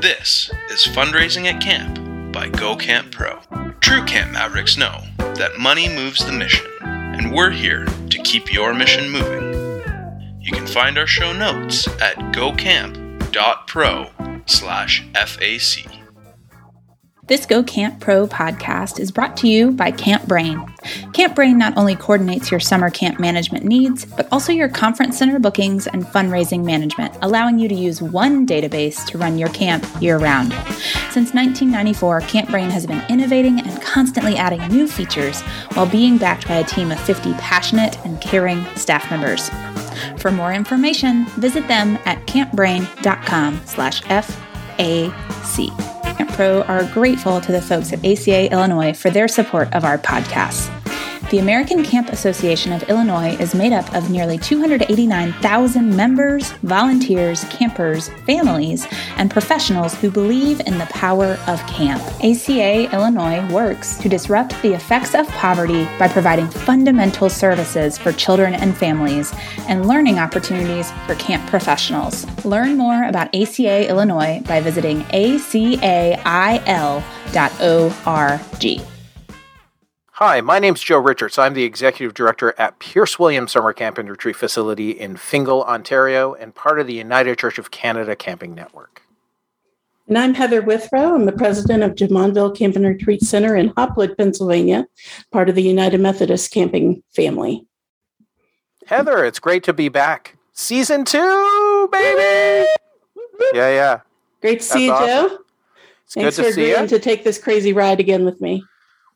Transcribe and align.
This 0.00 0.50
is 0.70 0.86
Fundraising 0.86 1.46
at 1.46 1.60
Camp 1.60 2.32
by 2.32 2.48
Go 2.50 2.76
Camp 2.76 3.12
Pro. 3.12 3.40
True 3.80 4.04
Camp 4.04 4.30
Mavericks 4.30 4.76
know 4.76 5.02
that 5.16 5.58
money 5.58 5.88
moves 5.88 6.24
the 6.24 6.32
mission, 6.32 6.66
and 6.82 7.32
we're 7.32 7.50
here 7.50 7.86
to 7.86 8.22
keep 8.22 8.52
your 8.52 8.74
mission 8.74 9.10
moving. 9.10 9.54
You 10.40 10.52
can 10.52 10.66
find 10.66 10.98
our 10.98 11.06
show 11.06 11.32
notes 11.32 11.88
at 12.00 12.16
gocamp.pro 12.34 14.10
slash 14.44 15.06
FAC. 15.14 15.95
This 17.28 17.44
Go 17.44 17.64
Camp 17.64 17.98
Pro 17.98 18.28
podcast 18.28 19.00
is 19.00 19.10
brought 19.10 19.36
to 19.38 19.48
you 19.48 19.72
by 19.72 19.90
Camp 19.90 20.28
Brain. 20.28 20.64
Camp 21.12 21.34
Brain 21.34 21.58
not 21.58 21.76
only 21.76 21.96
coordinates 21.96 22.52
your 22.52 22.60
summer 22.60 22.88
camp 22.88 23.18
management 23.18 23.64
needs, 23.64 24.04
but 24.04 24.28
also 24.30 24.52
your 24.52 24.68
conference 24.68 25.18
center 25.18 25.40
bookings 25.40 25.88
and 25.88 26.04
fundraising 26.04 26.64
management, 26.64 27.12
allowing 27.22 27.58
you 27.58 27.68
to 27.68 27.74
use 27.74 28.00
one 28.00 28.46
database 28.46 29.04
to 29.06 29.18
run 29.18 29.38
your 29.38 29.48
camp 29.48 29.84
year 30.00 30.18
round. 30.18 30.52
Since 31.10 31.34
1994, 31.34 32.20
Camp 32.20 32.48
Brain 32.48 32.70
has 32.70 32.86
been 32.86 33.04
innovating 33.08 33.58
and 33.58 33.82
constantly 33.82 34.36
adding 34.36 34.64
new 34.68 34.86
features 34.86 35.40
while 35.74 35.86
being 35.86 36.18
backed 36.18 36.46
by 36.46 36.54
a 36.54 36.64
team 36.64 36.92
of 36.92 37.00
50 37.00 37.32
passionate 37.34 37.98
and 38.04 38.20
caring 38.20 38.64
staff 38.76 39.10
members. 39.10 39.50
For 40.20 40.30
more 40.30 40.52
information, 40.52 41.26
visit 41.30 41.66
them 41.66 41.98
at 42.04 42.24
campbrain.com 42.28 43.56
Camp 46.16 46.32
Pro 46.32 46.62
are 46.62 46.84
grateful 46.92 47.40
to 47.40 47.52
the 47.52 47.60
folks 47.60 47.92
at 47.92 48.04
ACA 48.04 48.50
Illinois 48.50 48.92
for 48.92 49.10
their 49.10 49.28
support 49.28 49.72
of 49.74 49.84
our 49.84 49.98
podcasts. 49.98 50.75
The 51.28 51.40
American 51.40 51.82
Camp 51.82 52.10
Association 52.10 52.72
of 52.72 52.84
Illinois 52.84 53.36
is 53.40 53.52
made 53.52 53.72
up 53.72 53.92
of 53.92 54.10
nearly 54.10 54.38
289,000 54.38 55.96
members, 55.96 56.52
volunteers, 56.62 57.42
campers, 57.50 58.10
families, 58.26 58.86
and 59.16 59.28
professionals 59.28 59.96
who 59.96 60.08
believe 60.08 60.60
in 60.60 60.78
the 60.78 60.86
power 60.86 61.36
of 61.48 61.66
camp. 61.66 62.00
ACA 62.22 62.94
Illinois 62.94 63.44
works 63.52 63.96
to 63.96 64.08
disrupt 64.08 64.62
the 64.62 64.74
effects 64.74 65.16
of 65.16 65.26
poverty 65.30 65.88
by 65.98 66.06
providing 66.06 66.46
fundamental 66.46 67.28
services 67.28 67.98
for 67.98 68.12
children 68.12 68.54
and 68.54 68.76
families 68.76 69.34
and 69.66 69.88
learning 69.88 70.20
opportunities 70.20 70.92
for 71.08 71.16
camp 71.16 71.44
professionals. 71.50 72.24
Learn 72.44 72.76
more 72.76 73.02
about 73.02 73.34
ACA 73.34 73.88
Illinois 73.88 74.40
by 74.46 74.60
visiting 74.60 75.02
acail.org. 75.06 77.02
Hi, 80.18 80.40
my 80.40 80.58
name's 80.58 80.80
Joe 80.80 80.98
Richards. 80.98 81.36
I'm 81.36 81.52
the 81.52 81.64
Executive 81.64 82.14
Director 82.14 82.54
at 82.56 82.78
Pearce 82.78 83.18
Williams 83.18 83.52
Summer 83.52 83.74
Camp 83.74 83.98
and 83.98 84.08
Retreat 84.08 84.34
Facility 84.34 84.92
in 84.92 85.18
Fingal, 85.18 85.62
Ontario, 85.64 86.32
and 86.32 86.54
part 86.54 86.80
of 86.80 86.86
the 86.86 86.94
United 86.94 87.38
Church 87.38 87.58
of 87.58 87.70
Canada 87.70 88.16
Camping 88.16 88.54
Network. 88.54 89.02
And 90.08 90.16
I'm 90.16 90.32
Heather 90.32 90.62
Withrow. 90.62 91.14
I'm 91.14 91.26
the 91.26 91.32
president 91.32 91.82
of 91.82 91.96
Jumonville 91.96 92.56
Camp 92.56 92.76
and 92.76 92.86
Retreat 92.86 93.20
Center 93.20 93.56
in 93.56 93.74
Hopwood, 93.76 94.16
Pennsylvania, 94.16 94.86
part 95.32 95.50
of 95.50 95.54
the 95.54 95.62
United 95.62 96.00
Methodist 96.00 96.50
Camping 96.50 97.02
family. 97.14 97.66
Heather, 98.86 99.22
it's 99.22 99.38
great 99.38 99.64
to 99.64 99.74
be 99.74 99.90
back. 99.90 100.38
Season 100.54 101.04
two, 101.04 101.88
baby! 101.92 102.66
Yeah, 103.52 103.68
yeah. 103.68 104.00
Great 104.40 104.60
to 104.60 104.64
see 104.64 104.86
you, 104.86 104.92
awesome. 104.92 105.06
Joe. 105.06 105.38
It's 106.04 106.14
Thanks 106.14 106.36
good 106.36 106.42
for 106.42 106.48
to 106.48 106.54
see 106.54 106.70
agreeing 106.70 106.82
you. 106.84 106.88
to 106.88 106.98
take 107.00 107.22
this 107.22 107.36
crazy 107.36 107.74
ride 107.74 108.00
again 108.00 108.24
with 108.24 108.40
me. 108.40 108.64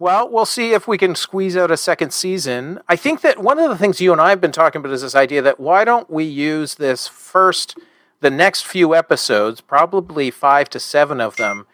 Well, 0.01 0.31
we'll 0.31 0.47
see 0.47 0.73
if 0.73 0.89
we 0.89 0.97
can 0.97 1.15
squeeze 1.15 1.59
out 1.59 1.70
a 1.70 1.77
second 1.77 2.15
season. 2.15 2.81
I 2.89 2.97
think 2.97 3.20
that 3.20 3.39
one 3.39 3.59
of 3.59 3.69
the 3.69 3.77
things 3.77 4.01
you 4.01 4.12
and 4.12 4.20
I 4.20 4.31
have 4.31 4.41
been 4.41 4.51
talking 4.51 4.79
about 4.81 4.93
is 4.93 5.03
this 5.03 5.15
idea 5.15 5.43
that 5.43 5.61
why 5.61 5.84
don't 5.84 6.09
we 6.09 6.25
use 6.25 6.77
this 6.77 7.06
first, 7.06 7.77
the 8.21 8.31
next 8.31 8.65
few 8.65 8.95
episodes, 8.95 9.61
probably 9.61 10.31
five 10.31 10.71
to 10.71 10.81
seven 10.81 11.21
of 11.21 11.37
them, 11.37 11.67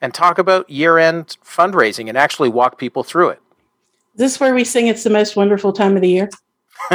and 0.00 0.14
talk 0.14 0.38
about 0.38 0.70
year 0.70 0.96
end 0.96 1.36
fundraising 1.44 2.08
and 2.08 2.16
actually 2.16 2.48
walk 2.48 2.78
people 2.78 3.02
through 3.02 3.30
it. 3.30 3.42
Is 4.14 4.20
this 4.20 4.38
where 4.38 4.54
we 4.54 4.62
sing 4.62 4.86
It's 4.86 5.02
the 5.02 5.10
Most 5.10 5.34
Wonderful 5.34 5.72
Time 5.72 5.96
of 5.96 6.02
the 6.02 6.08
Year? 6.08 6.30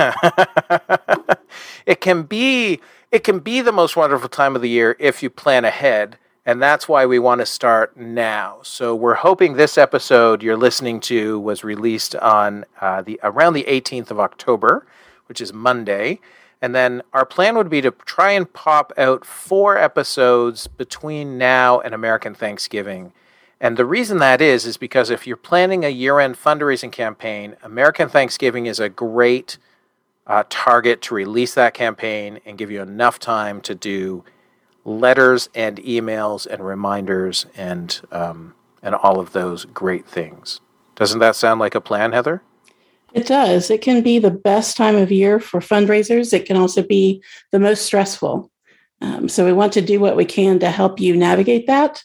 it 1.85 1.99
can 1.99 2.23
be 2.23 2.79
it 3.11 3.25
can 3.25 3.39
be 3.39 3.59
the 3.59 3.73
most 3.73 3.97
wonderful 3.97 4.29
time 4.29 4.55
of 4.55 4.61
the 4.61 4.69
year 4.69 4.95
if 4.99 5.21
you 5.21 5.29
plan 5.29 5.65
ahead 5.65 6.17
and 6.47 6.61
that's 6.61 6.87
why 6.87 7.05
we 7.05 7.19
want 7.19 7.39
to 7.39 7.45
start 7.45 7.97
now. 7.97 8.59
So 8.63 8.95
we're 8.95 9.15
hoping 9.15 9.53
this 9.53 9.77
episode 9.77 10.41
you're 10.41 10.55
listening 10.55 11.01
to 11.01 11.37
was 11.41 11.61
released 11.61 12.15
on 12.15 12.63
uh, 12.79 13.01
the 13.01 13.19
around 13.21 13.53
the 13.53 13.65
18th 13.65 14.09
of 14.09 14.19
october 14.19 14.87
which 15.27 15.41
is 15.41 15.51
monday. 15.51 16.19
And 16.61 16.73
then 16.73 17.03
our 17.13 17.25
plan 17.25 17.55
would 17.57 17.69
be 17.69 17.81
to 17.81 17.91
try 17.91 18.31
and 18.31 18.51
pop 18.51 18.91
out 18.97 19.25
four 19.25 19.77
episodes 19.77 20.67
between 20.67 21.37
now 21.37 21.81
and 21.81 21.93
american 21.93 22.33
thanksgiving. 22.33 23.11
And 23.59 23.75
the 23.75 23.85
reason 23.85 24.19
that 24.19 24.39
is 24.39 24.65
is 24.65 24.77
because 24.77 25.09
if 25.09 25.27
you're 25.27 25.35
planning 25.35 25.83
a 25.83 25.89
year-end 25.89 26.35
fundraising 26.35 26.93
campaign 26.93 27.57
american 27.61 28.07
thanksgiving 28.07 28.67
is 28.67 28.79
a 28.79 28.87
great 28.87 29.57
uh, 30.25 30.45
target 30.49 31.01
to 31.01 31.15
release 31.15 31.53
that 31.55 31.73
campaign 31.73 32.39
and 32.45 32.57
give 32.57 32.71
you 32.71 32.81
enough 32.81 33.19
time 33.19 33.59
to 33.61 33.75
do 33.75 34.23
letters 34.87 35.49
and 35.53 35.77
emails 35.79 36.47
and 36.47 36.65
reminders 36.65 37.45
and 37.55 37.99
um, 38.11 38.55
and 38.81 38.95
all 38.95 39.19
of 39.19 39.33
those 39.33 39.65
great 39.65 40.07
things. 40.07 40.61
Doesn't 40.95 41.19
that 41.19 41.35
sound 41.35 41.59
like 41.59 41.75
a 41.75 41.81
plan, 41.81 42.13
Heather? 42.13 42.41
It 43.13 43.27
does. 43.27 43.69
It 43.69 43.81
can 43.81 44.01
be 44.01 44.17
the 44.17 44.31
best 44.31 44.77
time 44.77 44.95
of 44.95 45.11
year 45.11 45.39
for 45.39 45.59
fundraisers. 45.59 46.33
It 46.33 46.45
can 46.45 46.55
also 46.55 46.83
be 46.83 47.21
the 47.51 47.59
most 47.59 47.85
stressful. 47.85 48.49
Um, 49.01 49.29
so 49.29 49.45
we 49.45 49.53
want 49.53 49.73
to 49.73 49.81
do 49.81 49.99
what 49.99 50.15
we 50.15 50.25
can 50.25 50.59
to 50.59 50.71
help 50.71 50.99
you 50.99 51.15
navigate 51.15 51.67
that. 51.67 52.03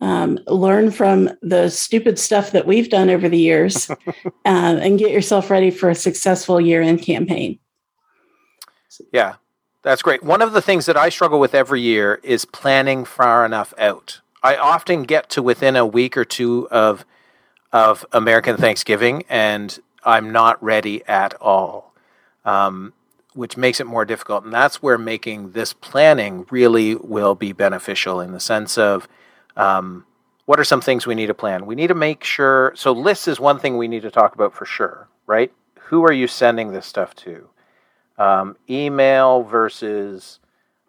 Um, 0.00 0.38
learn 0.46 0.90
from 0.90 1.30
the 1.40 1.70
stupid 1.70 2.18
stuff 2.18 2.50
that 2.50 2.66
we've 2.66 2.90
done 2.90 3.10
over 3.10 3.28
the 3.28 3.38
years 3.38 3.88
uh, 3.90 3.96
and 4.44 4.98
get 4.98 5.12
yourself 5.12 5.50
ready 5.50 5.70
for 5.70 5.88
a 5.88 5.94
successful 5.94 6.60
year 6.60 6.82
end 6.82 7.02
campaign. 7.02 7.58
Yeah, 9.12 9.36
that's 9.84 10.02
great. 10.02 10.22
One 10.22 10.42
of 10.42 10.52
the 10.52 10.62
things 10.62 10.86
that 10.86 10.96
I 10.96 11.10
struggle 11.10 11.38
with 11.38 11.54
every 11.54 11.82
year 11.82 12.18
is 12.22 12.46
planning 12.46 13.04
far 13.04 13.44
enough 13.44 13.74
out. 13.78 14.20
I 14.42 14.56
often 14.56 15.04
get 15.04 15.28
to 15.30 15.42
within 15.42 15.76
a 15.76 15.86
week 15.86 16.16
or 16.16 16.24
two 16.24 16.66
of 16.70 17.04
of 17.72 18.06
American 18.12 18.56
Thanksgiving, 18.56 19.24
and 19.28 19.78
I'm 20.04 20.30
not 20.32 20.62
ready 20.62 21.04
at 21.06 21.34
all, 21.40 21.92
um, 22.44 22.92
which 23.34 23.56
makes 23.56 23.80
it 23.80 23.86
more 23.86 24.04
difficult. 24.04 24.44
And 24.44 24.52
that's 24.52 24.80
where 24.80 24.96
making 24.96 25.52
this 25.52 25.72
planning 25.72 26.46
really 26.50 26.94
will 26.94 27.34
be 27.34 27.52
beneficial 27.52 28.20
in 28.20 28.30
the 28.32 28.38
sense 28.38 28.78
of 28.78 29.08
um, 29.56 30.06
what 30.46 30.60
are 30.60 30.64
some 30.64 30.80
things 30.80 31.06
we 31.06 31.14
need 31.14 31.26
to 31.26 31.34
plan? 31.34 31.66
We 31.66 31.74
need 31.74 31.88
to 31.88 31.94
make 31.94 32.22
sure. 32.24 32.72
So, 32.76 32.92
lists 32.92 33.28
is 33.28 33.40
one 33.40 33.58
thing 33.58 33.76
we 33.76 33.88
need 33.88 34.02
to 34.02 34.10
talk 34.10 34.34
about 34.34 34.54
for 34.54 34.64
sure, 34.64 35.08
right? 35.26 35.52
Who 35.88 36.04
are 36.04 36.12
you 36.12 36.26
sending 36.26 36.72
this 36.72 36.86
stuff 36.86 37.14
to? 37.16 37.48
Um, 38.18 38.56
email 38.68 39.42
versus 39.42 40.38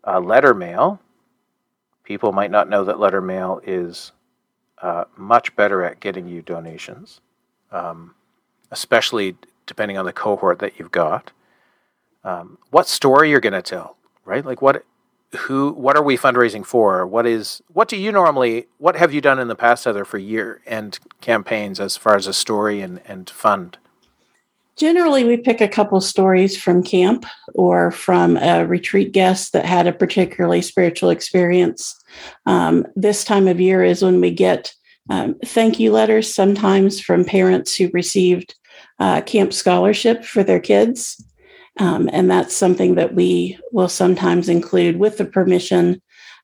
uh, 0.05 0.19
letter 0.19 0.53
mail. 0.53 0.99
People 2.03 2.31
might 2.31 2.51
not 2.51 2.69
know 2.69 2.83
that 2.83 2.99
letter 2.99 3.21
mail 3.21 3.59
is 3.63 4.11
uh, 4.81 5.05
much 5.17 5.55
better 5.55 5.83
at 5.83 5.99
getting 5.99 6.27
you 6.27 6.41
donations, 6.41 7.21
um, 7.71 8.13
especially 8.71 9.35
depending 9.65 9.97
on 9.97 10.05
the 10.05 10.13
cohort 10.13 10.59
that 10.59 10.77
you've 10.77 10.91
got. 10.91 11.31
Um, 12.23 12.57
what 12.71 12.87
story 12.87 13.29
you're 13.29 13.39
going 13.39 13.53
to 13.53 13.61
tell, 13.61 13.97
right? 14.23 14.45
Like 14.45 14.61
what, 14.61 14.83
who, 15.35 15.71
what 15.71 15.97
are 15.97 16.03
we 16.03 16.17
fundraising 16.17 16.65
for? 16.65 17.05
What 17.07 17.25
is, 17.25 17.61
what 17.73 17.87
do 17.87 17.97
you 17.97 18.11
normally, 18.11 18.67
what 18.77 18.95
have 18.95 19.13
you 19.13 19.21
done 19.21 19.39
in 19.39 19.47
the 19.47 19.55
past, 19.55 19.85
Heather, 19.85 20.05
for 20.05 20.17
year 20.17 20.61
end 20.65 20.99
campaigns 21.21 21.79
as 21.79 21.97
far 21.97 22.15
as 22.15 22.27
a 22.27 22.33
story 22.33 22.81
and, 22.81 23.01
and 23.05 23.29
fund? 23.29 23.77
Generally, 24.77 25.23
we 25.23 25.37
pick 25.37 25.61
a 25.61 25.69
couple 25.69 26.01
stories 26.01 26.57
from 26.57 26.83
camp 26.83 27.25
or 27.53 27.91
from 27.91 28.35
a 28.35 28.65
retreat 28.65 29.13
guest 29.13 29.53
that 29.53 29.65
had 29.65 29.87
a 29.87 29.93
particularly 29.93 30.61
spiritual 30.61 31.09
experience. 31.09 31.95
Um, 32.45 32.85
this 32.95 33.23
time 33.23 33.47
of 33.47 33.61
year 33.61 33.83
is 33.83 34.03
when 34.03 34.19
we 34.19 34.31
get 34.31 34.73
um, 35.09 35.35
thank 35.45 35.79
you 35.79 35.91
letters, 35.91 36.33
sometimes 36.33 36.99
from 36.99 37.23
parents 37.23 37.75
who 37.75 37.89
received 37.93 38.55
uh, 38.99 39.21
camp 39.21 39.53
scholarship 39.53 40.25
for 40.25 40.43
their 40.43 40.59
kids. 40.59 41.23
Um, 41.79 42.09
and 42.11 42.29
that's 42.29 42.55
something 42.55 42.95
that 42.95 43.13
we 43.13 43.57
will 43.71 43.89
sometimes 43.89 44.49
include 44.49 44.97
with 44.97 45.17
the 45.17 45.25
permission 45.25 46.01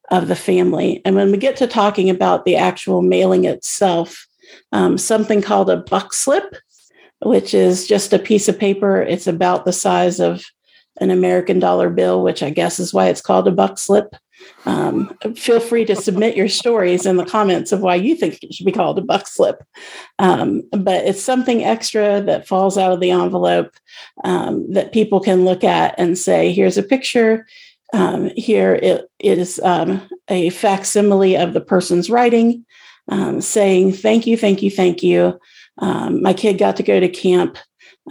of 0.09 0.27
the 0.27 0.35
family. 0.35 1.01
And 1.05 1.15
when 1.15 1.31
we 1.31 1.37
get 1.37 1.55
to 1.57 1.67
talking 1.67 2.09
about 2.09 2.45
the 2.45 2.57
actual 2.57 3.01
mailing 3.01 3.45
itself, 3.45 4.27
um, 4.71 4.97
something 4.97 5.41
called 5.41 5.69
a 5.69 5.77
buck 5.77 6.13
slip 6.13 6.55
which 7.23 7.53
is 7.53 7.87
just 7.87 8.13
a 8.13 8.19
piece 8.19 8.47
of 8.47 8.59
paper. 8.59 9.01
It's 9.01 9.27
about 9.27 9.65
the 9.65 9.73
size 9.73 10.19
of 10.19 10.43
an 10.99 11.11
American 11.11 11.59
dollar 11.59 11.89
bill, 11.89 12.23
which 12.23 12.43
I 12.43 12.49
guess 12.49 12.79
is 12.79 12.93
why 12.93 13.07
it's 13.07 13.21
called 13.21 13.47
a 13.47 13.51
buck 13.51 13.77
slip. 13.77 14.15
Um, 14.65 15.15
feel 15.35 15.59
free 15.59 15.85
to 15.85 15.95
submit 15.95 16.35
your 16.35 16.47
stories 16.47 17.05
in 17.05 17.17
the 17.17 17.25
comments 17.25 17.71
of 17.71 17.81
why 17.81 17.95
you 17.95 18.15
think 18.15 18.39
it 18.41 18.53
should 18.53 18.65
be 18.65 18.71
called 18.71 18.97
a 18.97 19.03
buck 19.03 19.27
slip. 19.27 19.63
Um, 20.19 20.63
but 20.71 21.05
it's 21.05 21.21
something 21.21 21.63
extra 21.63 22.21
that 22.21 22.47
falls 22.47 22.77
out 22.77 22.91
of 22.91 22.99
the 22.99 23.11
envelope 23.11 23.75
um, 24.23 24.71
that 24.73 24.93
people 24.93 25.19
can 25.19 25.45
look 25.45 25.63
at 25.63 25.95
and 25.97 26.17
say, 26.17 26.51
here's 26.51 26.77
a 26.77 26.83
picture. 26.83 27.45
Um, 27.93 28.31
here 28.35 28.75
it, 28.75 29.09
is 29.19 29.59
um, 29.63 30.01
a 30.27 30.49
facsimile 30.51 31.35
of 31.35 31.53
the 31.53 31.61
person's 31.61 32.09
writing 32.09 32.65
um, 33.09 33.41
saying, 33.41 33.93
Thank 33.93 34.25
you, 34.25 34.37
thank 34.37 34.61
you, 34.61 34.71
thank 34.71 35.03
you. 35.03 35.39
Um, 35.77 36.21
my 36.21 36.33
kid 36.33 36.57
got 36.57 36.75
to 36.77 36.83
go 36.83 36.99
to 36.99 37.09
camp 37.09 37.57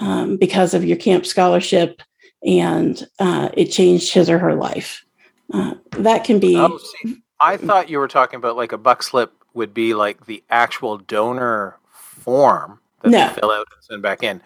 um, 0.00 0.36
because 0.36 0.74
of 0.74 0.84
your 0.84 0.96
camp 0.96 1.26
scholarship, 1.26 2.02
and 2.44 3.06
uh, 3.18 3.50
it 3.54 3.66
changed 3.66 4.12
his 4.12 4.30
or 4.30 4.38
her 4.38 4.54
life. 4.54 5.04
Uh, 5.52 5.74
that 5.98 6.24
can 6.24 6.38
be. 6.38 6.56
Oh, 6.56 6.78
see, 6.78 7.16
I 7.40 7.56
thought 7.56 7.90
you 7.90 7.98
were 7.98 8.08
talking 8.08 8.36
about 8.36 8.56
like 8.56 8.72
a 8.72 8.78
buck 8.78 9.02
slip 9.02 9.32
would 9.54 9.74
be 9.74 9.94
like 9.94 10.26
the 10.26 10.42
actual 10.50 10.98
donor 10.98 11.78
form 11.90 12.78
that 13.02 13.10
no. 13.10 13.28
they 13.28 13.34
fill 13.34 13.50
out 13.50 13.66
and 13.72 13.84
send 13.84 14.02
back 14.02 14.22
in. 14.22 14.40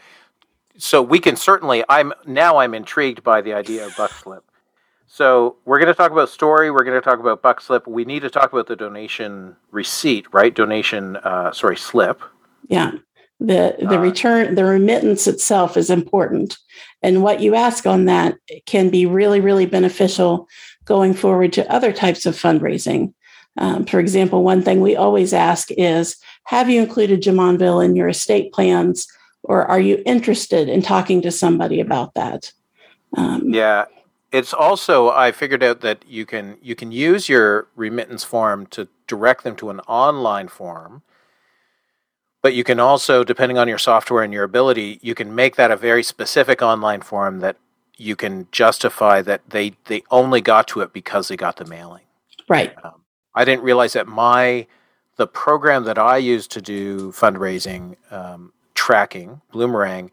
So 0.76 1.02
we 1.02 1.18
can 1.18 1.36
certainly. 1.36 1.84
I'm 1.88 2.12
now. 2.26 2.56
I'm 2.58 2.74
intrigued 2.74 3.22
by 3.22 3.40
the 3.40 3.52
idea 3.52 3.86
of 3.86 3.96
buck 3.96 4.12
slip. 4.12 4.44
So 5.06 5.56
we're 5.64 5.78
going 5.78 5.88
to 5.88 5.94
talk 5.94 6.10
about 6.10 6.28
story. 6.28 6.72
We're 6.72 6.82
going 6.82 7.00
to 7.00 7.04
talk 7.04 7.20
about 7.20 7.40
buck 7.40 7.60
slip. 7.60 7.86
We 7.86 8.04
need 8.04 8.20
to 8.20 8.30
talk 8.30 8.52
about 8.52 8.66
the 8.66 8.74
donation 8.74 9.54
receipt, 9.70 10.26
right? 10.32 10.52
Donation, 10.52 11.16
uh, 11.18 11.52
sorry, 11.52 11.76
slip. 11.76 12.20
Yeah, 12.68 12.92
the 13.40 13.76
the 13.78 13.98
uh, 13.98 14.00
return, 14.00 14.54
the 14.54 14.64
remittance 14.64 15.26
itself 15.26 15.76
is 15.76 15.90
important, 15.90 16.56
and 17.02 17.22
what 17.22 17.40
you 17.40 17.54
ask 17.54 17.86
on 17.86 18.06
that 18.06 18.36
can 18.66 18.90
be 18.90 19.06
really, 19.06 19.40
really 19.40 19.66
beneficial 19.66 20.48
going 20.84 21.14
forward 21.14 21.52
to 21.54 21.72
other 21.72 21.92
types 21.92 22.26
of 22.26 22.34
fundraising. 22.34 23.12
Um, 23.56 23.84
for 23.86 24.00
example, 24.00 24.42
one 24.42 24.62
thing 24.62 24.80
we 24.80 24.96
always 24.96 25.32
ask 25.32 25.70
is, 25.72 26.16
have 26.44 26.68
you 26.68 26.82
included 26.82 27.22
Jumonville 27.22 27.84
in 27.84 27.94
your 27.94 28.08
estate 28.08 28.52
plans, 28.52 29.06
or 29.42 29.64
are 29.66 29.80
you 29.80 30.02
interested 30.04 30.68
in 30.68 30.82
talking 30.82 31.22
to 31.22 31.30
somebody 31.30 31.80
about 31.80 32.14
that? 32.14 32.52
Um, 33.16 33.52
yeah, 33.52 33.84
it's 34.32 34.52
also 34.52 35.10
I 35.10 35.30
figured 35.30 35.62
out 35.62 35.80
that 35.82 36.04
you 36.08 36.26
can 36.26 36.56
you 36.60 36.74
can 36.74 36.90
use 36.90 37.28
your 37.28 37.68
remittance 37.76 38.24
form 38.24 38.66
to 38.68 38.88
direct 39.06 39.44
them 39.44 39.54
to 39.56 39.70
an 39.70 39.80
online 39.80 40.48
form. 40.48 41.02
But 42.44 42.52
you 42.52 42.62
can 42.62 42.78
also, 42.78 43.24
depending 43.24 43.56
on 43.56 43.68
your 43.68 43.78
software 43.78 44.22
and 44.22 44.30
your 44.30 44.44
ability, 44.44 44.98
you 45.00 45.14
can 45.14 45.34
make 45.34 45.56
that 45.56 45.70
a 45.70 45.78
very 45.78 46.02
specific 46.02 46.60
online 46.60 47.00
form 47.00 47.40
that 47.40 47.56
you 47.96 48.16
can 48.16 48.48
justify 48.52 49.22
that 49.22 49.48
they 49.48 49.76
they 49.86 50.02
only 50.10 50.42
got 50.42 50.68
to 50.68 50.82
it 50.82 50.92
because 50.92 51.28
they 51.28 51.38
got 51.38 51.56
the 51.56 51.64
mailing. 51.64 52.02
Right. 52.46 52.74
Um, 52.84 53.00
I 53.34 53.46
didn't 53.46 53.62
realize 53.62 53.94
that 53.94 54.06
my 54.06 54.66
the 55.16 55.26
program 55.26 55.84
that 55.84 55.96
I 55.96 56.18
use 56.18 56.46
to 56.48 56.60
do 56.60 57.12
fundraising 57.12 57.96
um, 58.12 58.52
tracking, 58.74 59.40
Bloomerang, 59.50 60.10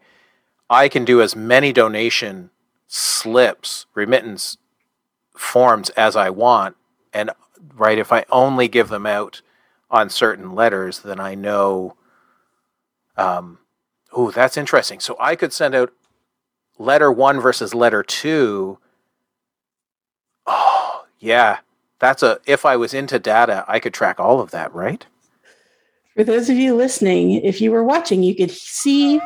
I 0.70 0.88
can 0.88 1.04
do 1.04 1.20
as 1.20 1.36
many 1.36 1.70
donation 1.70 2.48
slips, 2.86 3.84
remittance 3.92 4.56
forms 5.36 5.90
as 5.90 6.16
I 6.16 6.30
want. 6.30 6.76
And 7.12 7.30
right, 7.74 7.98
if 7.98 8.10
I 8.10 8.24
only 8.30 8.68
give 8.68 8.88
them 8.88 9.04
out 9.04 9.42
on 9.90 10.08
certain 10.08 10.54
letters, 10.54 11.00
then 11.00 11.20
I 11.20 11.34
know. 11.34 11.98
Um, 13.22 13.58
oh, 14.12 14.30
that's 14.30 14.56
interesting. 14.56 15.00
So 15.00 15.16
I 15.20 15.36
could 15.36 15.52
send 15.52 15.74
out 15.74 15.92
letter 16.78 17.12
one 17.12 17.40
versus 17.40 17.74
letter 17.74 18.02
two. 18.02 18.78
Oh, 20.46 21.04
yeah. 21.20 21.58
That's 22.00 22.22
a, 22.24 22.40
if 22.46 22.66
I 22.66 22.76
was 22.76 22.94
into 22.94 23.20
data, 23.20 23.64
I 23.68 23.78
could 23.78 23.94
track 23.94 24.18
all 24.18 24.40
of 24.40 24.50
that, 24.50 24.74
right? 24.74 25.06
For 26.16 26.24
those 26.24 26.50
of 26.50 26.56
you 26.56 26.74
listening, 26.74 27.32
if 27.32 27.60
you 27.60 27.70
were 27.70 27.84
watching, 27.84 28.22
you 28.22 28.34
could 28.34 28.50
see 28.50 29.20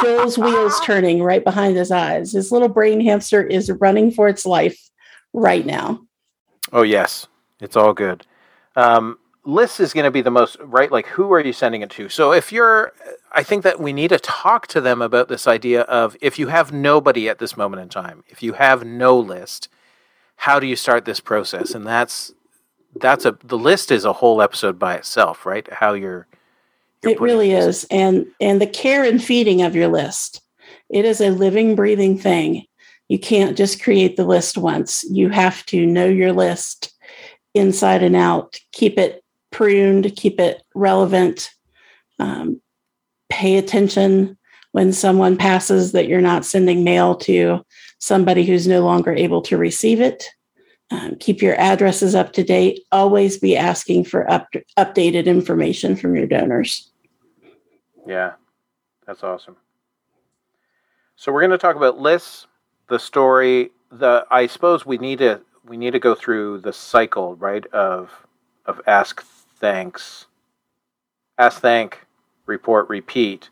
Joel's 0.00 0.38
wheels 0.38 0.80
turning 0.84 1.22
right 1.22 1.42
behind 1.42 1.76
his 1.76 1.90
eyes. 1.90 2.32
His 2.32 2.52
little 2.52 2.68
brain 2.68 3.00
hamster 3.00 3.42
is 3.42 3.70
running 3.70 4.12
for 4.12 4.28
its 4.28 4.46
life 4.46 4.78
right 5.32 5.66
now. 5.66 6.00
Oh, 6.72 6.82
yes. 6.82 7.26
It's 7.60 7.76
all 7.76 7.92
good. 7.92 8.24
Um, 8.76 9.18
lists 9.46 9.80
is 9.80 9.92
going 9.92 10.04
to 10.04 10.10
be 10.10 10.20
the 10.20 10.30
most, 10.30 10.56
right? 10.60 10.90
Like, 10.90 11.06
who 11.06 11.32
are 11.32 11.40
you 11.40 11.52
sending 11.52 11.82
it 11.82 11.90
to? 11.90 12.08
So, 12.08 12.32
if 12.32 12.52
you're, 12.52 12.92
I 13.32 13.42
think 13.42 13.62
that 13.62 13.80
we 13.80 13.92
need 13.92 14.08
to 14.08 14.18
talk 14.18 14.66
to 14.68 14.80
them 14.80 15.00
about 15.00 15.28
this 15.28 15.46
idea 15.46 15.82
of 15.82 16.16
if 16.20 16.38
you 16.38 16.48
have 16.48 16.72
nobody 16.72 17.28
at 17.28 17.38
this 17.38 17.56
moment 17.56 17.82
in 17.82 17.88
time, 17.88 18.24
if 18.28 18.42
you 18.42 18.54
have 18.54 18.84
no 18.84 19.18
list, 19.18 19.68
how 20.36 20.60
do 20.60 20.66
you 20.66 20.76
start 20.76 21.04
this 21.04 21.20
process? 21.20 21.74
And 21.74 21.86
that's 21.86 22.32
that's 23.00 23.24
a 23.24 23.38
the 23.44 23.58
list 23.58 23.90
is 23.90 24.04
a 24.04 24.12
whole 24.12 24.42
episode 24.42 24.78
by 24.78 24.94
itself, 24.94 25.46
right? 25.46 25.70
How 25.72 25.92
you're, 25.92 26.26
you're 27.02 27.12
it 27.12 27.20
really 27.20 27.52
is, 27.52 27.86
and 27.90 28.26
and 28.40 28.60
the 28.60 28.66
care 28.66 29.04
and 29.04 29.22
feeding 29.22 29.62
of 29.62 29.74
your 29.74 29.88
list. 29.88 30.42
It 30.88 31.04
is 31.04 31.20
a 31.20 31.30
living, 31.30 31.74
breathing 31.74 32.16
thing. 32.18 32.64
You 33.08 33.18
can't 33.18 33.56
just 33.56 33.82
create 33.82 34.16
the 34.16 34.24
list 34.24 34.58
once. 34.58 35.04
You 35.10 35.28
have 35.30 35.64
to 35.66 35.86
know 35.86 36.06
your 36.06 36.32
list 36.32 36.92
inside 37.54 38.02
and 38.02 38.16
out. 38.16 38.58
Keep 38.72 38.98
it 38.98 39.22
pruned. 39.56 40.14
Keep 40.16 40.40
it 40.40 40.62
relevant. 40.74 41.50
Um, 42.18 42.60
pay 43.28 43.56
attention 43.56 44.38
when 44.72 44.92
someone 44.92 45.36
passes 45.36 45.92
that 45.92 46.06
you're 46.06 46.20
not 46.20 46.44
sending 46.44 46.84
mail 46.84 47.14
to 47.16 47.64
somebody 47.98 48.44
who's 48.44 48.66
no 48.66 48.84
longer 48.84 49.12
able 49.12 49.42
to 49.42 49.56
receive 49.56 50.00
it 50.00 50.24
um, 50.90 51.16
keep 51.16 51.42
your 51.42 51.58
addresses 51.58 52.14
up 52.14 52.32
to 52.34 52.44
date. 52.44 52.84
Always 52.92 53.38
be 53.38 53.56
asking 53.56 54.04
for 54.04 54.30
up, 54.30 54.46
updated 54.78 55.26
information 55.26 55.96
from 55.96 56.14
your 56.14 56.26
donors. 56.26 56.92
Yeah, 58.06 58.34
that's 59.06 59.24
awesome. 59.24 59.56
So 61.16 61.32
we're 61.32 61.40
going 61.40 61.50
to 61.50 61.58
talk 61.58 61.76
about 61.76 61.98
lists, 61.98 62.46
the 62.88 62.98
story. 62.98 63.70
The 63.90 64.26
I 64.30 64.46
suppose 64.46 64.84
we 64.84 64.98
need 64.98 65.18
to 65.18 65.40
we 65.64 65.76
need 65.76 65.92
to 65.92 65.98
go 65.98 66.14
through 66.14 66.58
the 66.58 66.72
cycle, 66.72 67.34
right? 67.36 67.66
Of 67.68 68.10
of 68.66 68.80
ask, 68.86 69.24
thanks, 69.58 70.26
ask, 71.38 71.60
thank, 71.60 72.06
report, 72.46 72.88
repeat. 72.88 73.50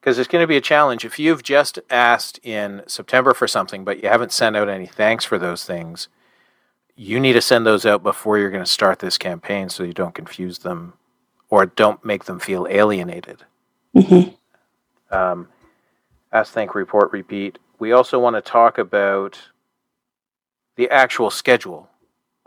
Because 0.00 0.18
it's 0.18 0.28
going 0.28 0.42
to 0.42 0.46
be 0.46 0.58
a 0.58 0.60
challenge. 0.60 1.04
If 1.04 1.18
you've 1.18 1.42
just 1.42 1.78
asked 1.88 2.38
in 2.42 2.82
September 2.86 3.32
for 3.32 3.48
something, 3.48 3.84
but 3.84 4.02
you 4.02 4.08
haven't 4.10 4.32
sent 4.32 4.54
out 4.54 4.68
any 4.68 4.86
thanks 4.86 5.24
for 5.24 5.38
those 5.38 5.64
things, 5.64 6.08
you 6.94 7.18
need 7.18 7.32
to 7.32 7.40
send 7.40 7.66
those 7.66 7.86
out 7.86 8.02
before 8.02 8.38
you're 8.38 8.50
going 8.50 8.62
to 8.62 8.70
start 8.70 8.98
this 8.98 9.16
campaign 9.16 9.68
so 9.68 9.82
you 9.82 9.94
don't 9.94 10.14
confuse 10.14 10.58
them 10.58 10.92
or 11.48 11.66
don't 11.66 12.04
make 12.04 12.24
them 12.24 12.38
feel 12.38 12.66
alienated. 12.68 13.44
Mm-hmm. 13.96 14.34
Um, 15.14 15.48
ask, 16.32 16.52
thank, 16.52 16.74
report, 16.74 17.12
repeat. 17.12 17.58
We 17.78 17.92
also 17.92 18.18
want 18.18 18.36
to 18.36 18.42
talk 18.42 18.78
about 18.78 19.38
the 20.76 20.90
actual 20.90 21.30
schedule. 21.30 21.88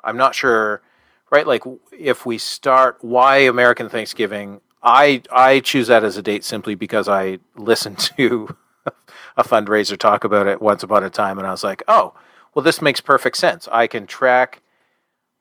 I'm 0.03 0.17
not 0.17 0.35
sure, 0.35 0.81
right? 1.29 1.47
Like, 1.47 1.63
if 1.91 2.25
we 2.25 2.37
start, 2.37 2.97
why 3.01 3.37
American 3.37 3.89
Thanksgiving? 3.89 4.61
I 4.83 5.23
I 5.31 5.59
choose 5.59 5.87
that 5.87 6.03
as 6.03 6.17
a 6.17 6.21
date 6.21 6.43
simply 6.43 6.75
because 6.75 7.07
I 7.07 7.39
listened 7.55 7.99
to 8.17 8.55
a 9.35 9.43
fundraiser 9.43 9.97
talk 9.97 10.23
about 10.23 10.47
it 10.47 10.61
once 10.61 10.83
upon 10.83 11.03
a 11.03 11.09
time, 11.09 11.37
and 11.37 11.47
I 11.47 11.51
was 11.51 11.63
like, 11.63 11.83
oh, 11.87 12.13
well, 12.53 12.63
this 12.63 12.81
makes 12.81 13.01
perfect 13.01 13.37
sense. 13.37 13.67
I 13.71 13.87
can 13.87 14.07
track, 14.07 14.61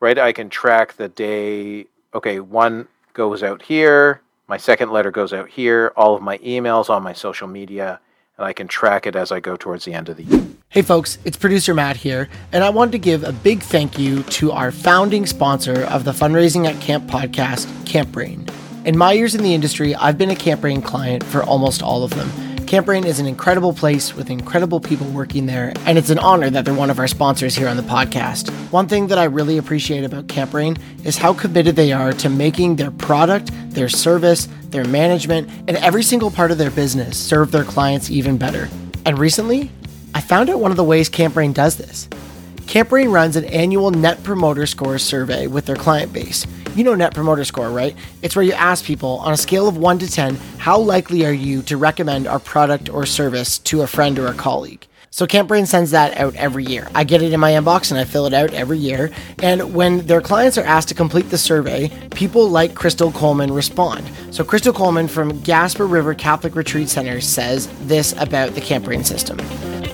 right? 0.00 0.18
I 0.18 0.32
can 0.32 0.50
track 0.50 0.94
the 0.96 1.08
day. 1.08 1.86
Okay, 2.14 2.40
one 2.40 2.88
goes 3.14 3.42
out 3.42 3.62
here. 3.62 4.20
My 4.48 4.56
second 4.56 4.90
letter 4.90 5.10
goes 5.10 5.32
out 5.32 5.48
here. 5.48 5.92
All 5.96 6.14
of 6.14 6.22
my 6.22 6.38
emails 6.38 6.88
all 6.88 7.00
my 7.00 7.12
social 7.12 7.48
media, 7.48 8.00
and 8.36 8.46
I 8.46 8.52
can 8.52 8.68
track 8.68 9.06
it 9.06 9.16
as 9.16 9.32
I 9.32 9.40
go 9.40 9.56
towards 9.56 9.84
the 9.84 9.94
end 9.94 10.08
of 10.08 10.16
the 10.16 10.24
year. 10.24 10.44
Hey, 10.68 10.82
folks, 10.82 11.18
it's 11.24 11.36
producer 11.36 11.74
Matt 11.74 11.96
here, 11.96 12.28
and 12.52 12.62
I 12.62 12.70
wanted 12.70 12.92
to 12.92 12.98
give 12.98 13.24
a 13.24 13.32
big 13.32 13.62
thank 13.62 13.98
you 13.98 14.22
to 14.24 14.52
our 14.52 14.70
founding 14.70 15.24
sponsor 15.26 15.84
of 15.84 16.04
the 16.04 16.12
Fundraising 16.12 16.66
at 16.66 16.80
Camp 16.82 17.06
podcast, 17.06 17.66
CampBrain. 17.84 18.50
In 18.84 18.98
my 18.98 19.12
years 19.12 19.34
in 19.34 19.42
the 19.42 19.54
industry, 19.54 19.94
I've 19.94 20.18
been 20.18 20.30
a 20.30 20.34
CampBrain 20.34 20.84
client 20.84 21.24
for 21.24 21.42
almost 21.42 21.82
all 21.82 22.04
of 22.04 22.10
them. 22.10 22.30
CampBrain 22.66 23.04
is 23.04 23.20
an 23.20 23.26
incredible 23.26 23.72
place 23.72 24.12
with 24.12 24.28
incredible 24.28 24.80
people 24.80 25.06
working 25.06 25.46
there, 25.46 25.72
and 25.86 25.96
it's 25.96 26.10
an 26.10 26.18
honor 26.18 26.50
that 26.50 26.64
they're 26.64 26.74
one 26.74 26.90
of 26.90 26.98
our 26.98 27.06
sponsors 27.06 27.54
here 27.54 27.68
on 27.68 27.76
the 27.76 27.82
podcast. 27.84 28.50
One 28.72 28.88
thing 28.88 29.06
that 29.06 29.18
I 29.18 29.24
really 29.24 29.56
appreciate 29.56 30.02
about 30.02 30.26
CampBrain 30.26 30.76
is 31.06 31.16
how 31.16 31.32
committed 31.32 31.76
they 31.76 31.92
are 31.92 32.12
to 32.14 32.28
making 32.28 32.74
their 32.74 32.90
product, 32.90 33.52
their 33.70 33.88
service, 33.88 34.48
their 34.70 34.84
management, 34.84 35.48
and 35.68 35.76
every 35.76 36.02
single 36.02 36.28
part 36.28 36.50
of 36.50 36.58
their 36.58 36.72
business 36.72 37.16
serve 37.16 37.52
their 37.52 37.62
clients 37.62 38.10
even 38.10 38.36
better. 38.36 38.68
And 39.04 39.16
recently, 39.16 39.70
I 40.12 40.20
found 40.20 40.50
out 40.50 40.58
one 40.58 40.72
of 40.72 40.76
the 40.76 40.82
ways 40.82 41.08
CampBrain 41.08 41.54
does 41.54 41.76
this. 41.76 42.08
CampBrain 42.66 43.12
runs 43.12 43.36
an 43.36 43.44
annual 43.44 43.92
Net 43.92 44.24
Promoter 44.24 44.66
Score 44.66 44.98
survey 44.98 45.46
with 45.46 45.66
their 45.66 45.76
client 45.76 46.12
base. 46.12 46.44
You 46.76 46.84
know 46.84 46.94
Net 46.94 47.14
Promoter 47.14 47.46
Score, 47.46 47.70
right? 47.70 47.96
It's 48.20 48.36
where 48.36 48.44
you 48.44 48.52
ask 48.52 48.84
people 48.84 49.16
on 49.20 49.32
a 49.32 49.36
scale 49.38 49.66
of 49.66 49.78
1 49.78 49.98
to 50.00 50.10
10, 50.10 50.36
how 50.58 50.76
likely 50.78 51.24
are 51.24 51.32
you 51.32 51.62
to 51.62 51.78
recommend 51.78 52.26
our 52.26 52.38
product 52.38 52.90
or 52.90 53.06
service 53.06 53.56
to 53.60 53.80
a 53.80 53.86
friend 53.86 54.18
or 54.18 54.26
a 54.26 54.34
colleague? 54.34 54.86
So 55.08 55.26
CampBrain 55.26 55.66
sends 55.66 55.92
that 55.92 56.18
out 56.18 56.34
every 56.34 56.66
year. 56.66 56.86
I 56.94 57.04
get 57.04 57.22
it 57.22 57.32
in 57.32 57.40
my 57.40 57.52
inbox 57.52 57.90
and 57.90 57.98
I 57.98 58.04
fill 58.04 58.26
it 58.26 58.34
out 58.34 58.52
every 58.52 58.76
year. 58.76 59.10
And 59.42 59.74
when 59.74 60.06
their 60.06 60.20
clients 60.20 60.58
are 60.58 60.64
asked 60.64 60.88
to 60.88 60.94
complete 60.94 61.30
the 61.30 61.38
survey, 61.38 61.90
people 62.10 62.46
like 62.50 62.74
Crystal 62.74 63.10
Coleman 63.10 63.54
respond. 63.54 64.06
So 64.30 64.44
Crystal 64.44 64.74
Coleman 64.74 65.08
from 65.08 65.40
Gasper 65.40 65.86
River 65.86 66.12
Catholic 66.12 66.54
Retreat 66.54 66.90
Center 66.90 67.22
says 67.22 67.68
this 67.86 68.12
about 68.18 68.54
the 68.54 68.60
CampBrain 68.60 69.06
system. 69.06 69.38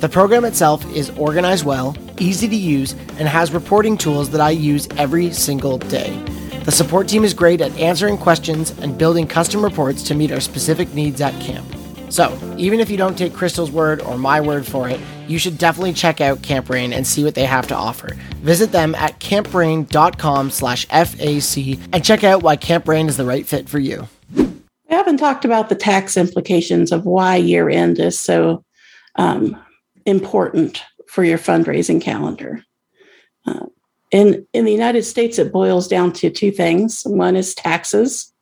The 0.01 0.09
program 0.09 0.45
itself 0.45 0.85
is 0.93 1.11
organized 1.11 1.65
well, 1.65 1.97
easy 2.19 2.49
to 2.49 2.57
use, 2.57 2.95
and 3.21 3.29
has 3.29 3.53
reporting 3.53 3.97
tools 3.97 4.31
that 4.31 4.41
I 4.41 4.51
use 4.51 4.89
every 4.97 5.31
single 5.31 5.79
day. 5.79 6.21
The 6.64 6.71
support 6.71 7.09
team 7.09 7.25
is 7.25 7.35
great 7.35 7.61
at 7.61 7.76
answering 7.76 8.16
questions 8.16 8.71
and 8.78 8.97
building 8.97 9.26
custom 9.26 9.64
reports 9.64 10.04
to 10.04 10.14
meet 10.14 10.31
our 10.31 10.40
specific 10.40 10.95
needs 10.95 11.21
at 11.21 11.38
camp. 11.40 11.66
So, 12.09 12.38
even 12.57 12.78
if 12.78 12.88
you 12.88 12.97
don't 12.97 13.19
take 13.19 13.33
Crystal's 13.33 13.73
word 13.73 14.00
or 14.02 14.16
my 14.16 14.40
word 14.40 14.64
for 14.64 14.88
it, 14.88 15.00
you 15.26 15.38
should 15.38 15.59
definitely 15.59 15.92
check 15.92 16.21
out 16.21 16.42
Camp 16.42 16.66
Brain 16.66 16.92
and 16.92 17.04
see 17.04 17.25
what 17.25 17.35
they 17.35 17.47
have 17.47 17.66
to 17.69 17.75
offer. 17.75 18.14
Visit 18.42 18.71
them 18.71 18.95
at 18.95 19.19
campbrain.com 19.19 20.50
slash 20.50 20.87
FAC 20.87 21.78
and 21.92 22.04
check 22.04 22.23
out 22.23 22.42
why 22.42 22.54
Camp 22.54 22.85
Brain 22.85 23.09
is 23.09 23.16
the 23.16 23.25
right 23.25 23.47
fit 23.47 23.69
for 23.69 23.81
you. 23.81 24.07
We 24.37 24.52
haven't 24.88 25.16
talked 25.16 25.45
about 25.45 25.69
the 25.69 25.75
tax 25.75 26.16
implications 26.16 26.92
of 26.92 27.07
why 27.07 27.37
year 27.37 27.71
end 27.71 27.99
is 27.99 28.21
so 28.21 28.62
um, 29.16 29.57
important 30.07 30.83
for 31.09 31.25
your 31.25 31.38
fundraising 31.38 32.00
calendar. 32.00 32.62
Uh, 33.47 33.66
in, 34.12 34.47
in 34.52 34.66
the 34.66 34.73
United 34.73 35.04
States, 35.04 35.38
it 35.38 35.52
boils 35.52 35.88
down 35.88 36.12
to 36.12 36.31
two 36.31 36.52
things. 36.52 37.02
One 37.04 37.35
is 37.35 37.54
taxes, 37.54 38.33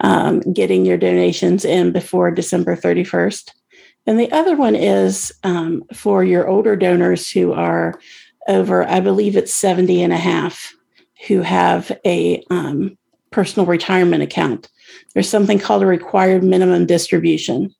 um, 0.00 0.40
getting 0.40 0.84
your 0.84 0.98
donations 0.98 1.64
in 1.64 1.92
before 1.92 2.30
December 2.32 2.76
31st. 2.76 3.50
And 4.06 4.18
the 4.20 4.30
other 4.32 4.56
one 4.56 4.74
is 4.74 5.32
um, 5.44 5.84
for 5.94 6.24
your 6.24 6.48
older 6.48 6.76
donors 6.76 7.30
who 7.30 7.52
are 7.52 7.98
over, 8.48 8.86
I 8.86 9.00
believe 9.00 9.36
it's 9.36 9.54
70 9.54 10.02
and 10.02 10.12
a 10.12 10.18
half, 10.18 10.74
who 11.28 11.40
have 11.40 11.90
a 12.04 12.44
um, 12.50 12.98
personal 13.30 13.66
retirement 13.66 14.22
account. 14.22 14.68
There's 15.14 15.28
something 15.28 15.58
called 15.58 15.82
a 15.82 15.86
required 15.86 16.42
minimum 16.42 16.86
distribution. 16.86 17.74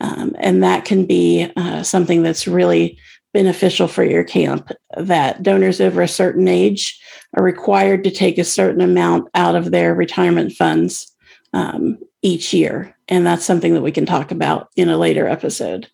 Um, 0.00 0.36
and 0.38 0.62
that 0.62 0.84
can 0.84 1.06
be 1.06 1.50
uh, 1.56 1.82
something 1.82 2.22
that's 2.22 2.46
really 2.46 2.98
beneficial 3.36 3.86
for 3.86 4.02
your 4.02 4.24
camp 4.24 4.72
that 4.96 5.42
donors 5.42 5.78
over 5.78 6.00
a 6.00 6.08
certain 6.08 6.48
age 6.48 6.98
are 7.34 7.44
required 7.44 8.02
to 8.02 8.10
take 8.10 8.38
a 8.38 8.44
certain 8.44 8.80
amount 8.80 9.28
out 9.34 9.54
of 9.54 9.70
their 9.70 9.94
retirement 9.94 10.52
funds 10.52 11.14
um, 11.52 11.98
each 12.22 12.54
year. 12.54 12.96
And 13.08 13.26
that's 13.26 13.44
something 13.44 13.74
that 13.74 13.82
we 13.82 13.92
can 13.92 14.06
talk 14.06 14.30
about 14.30 14.70
in 14.74 14.88
a 14.88 14.96
later 14.96 15.28
episode. 15.28 15.86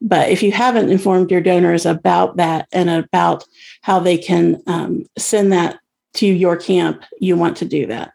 But 0.00 0.30
if 0.30 0.42
you 0.42 0.52
haven't 0.52 0.88
informed 0.88 1.30
your 1.30 1.42
donors 1.42 1.84
about 1.84 2.38
that 2.38 2.66
and 2.72 2.88
about 2.88 3.44
how 3.82 4.00
they 4.00 4.16
can 4.16 4.62
um, 4.66 5.04
send 5.18 5.52
that 5.52 5.80
to 6.14 6.26
your 6.26 6.56
camp, 6.56 7.04
you 7.18 7.36
want 7.36 7.58
to 7.58 7.66
do 7.66 7.84
that. 7.88 8.14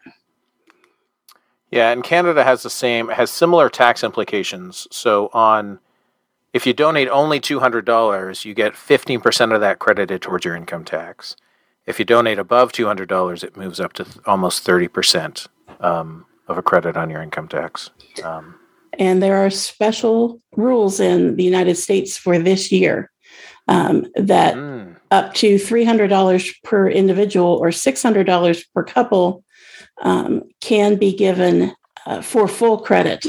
Yeah, 1.70 1.92
and 1.92 2.02
Canada 2.02 2.42
has 2.42 2.64
the 2.64 2.70
same 2.70 3.10
has 3.10 3.30
similar 3.30 3.68
tax 3.68 4.02
implications. 4.02 4.88
So 4.90 5.30
on 5.32 5.78
if 6.56 6.66
you 6.66 6.72
donate 6.72 7.08
only 7.08 7.38
$200, 7.38 8.44
you 8.44 8.54
get 8.54 8.72
15% 8.72 9.54
of 9.54 9.60
that 9.60 9.78
credited 9.78 10.22
towards 10.22 10.44
your 10.44 10.56
income 10.56 10.84
tax. 10.84 11.36
If 11.86 11.98
you 11.98 12.04
donate 12.04 12.38
above 12.38 12.72
$200, 12.72 13.44
it 13.44 13.56
moves 13.56 13.78
up 13.78 13.92
to 13.94 14.04
th- 14.04 14.16
almost 14.26 14.66
30%. 14.66 15.46
Um, 15.78 16.26
of 16.48 16.58
a 16.58 16.62
credit 16.62 16.96
on 16.96 17.10
your 17.10 17.22
income 17.22 17.48
tax. 17.48 17.90
Um, 18.24 18.54
and 18.98 19.22
there 19.22 19.44
are 19.44 19.50
special 19.50 20.40
rules 20.56 21.00
in 21.00 21.36
the 21.36 21.44
United 21.44 21.76
States 21.76 22.16
for 22.16 22.38
this 22.38 22.72
year 22.72 23.10
um, 23.68 24.06
that 24.14 24.54
mm. 24.54 24.96
up 25.10 25.34
to 25.34 25.56
$300 25.56 26.54
per 26.62 26.88
individual 26.88 27.56
or 27.56 27.68
$600 27.68 28.64
per 28.74 28.84
couple 28.84 29.44
um, 30.02 30.44
can 30.60 30.96
be 30.96 31.14
given 31.14 31.74
uh, 32.06 32.22
for 32.22 32.48
full 32.48 32.78
credit. 32.78 33.26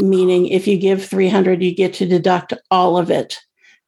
Meaning, 0.00 0.46
if 0.46 0.66
you 0.66 0.78
give 0.78 1.04
300, 1.04 1.62
you 1.62 1.74
get 1.74 1.94
to 1.94 2.06
deduct 2.06 2.52
all 2.70 2.96
of 2.96 3.10
it 3.10 3.40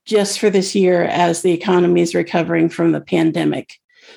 just 0.05 0.41
for 0.41 0.51
this 0.51 0.75
year 0.75 1.05
as 1.05 1.43
the 1.43 1.53
economy 1.53 2.01
is 2.01 2.15
recovering 2.15 2.69
from 2.69 2.93
the 2.93 3.01
pandemic. 3.01 3.75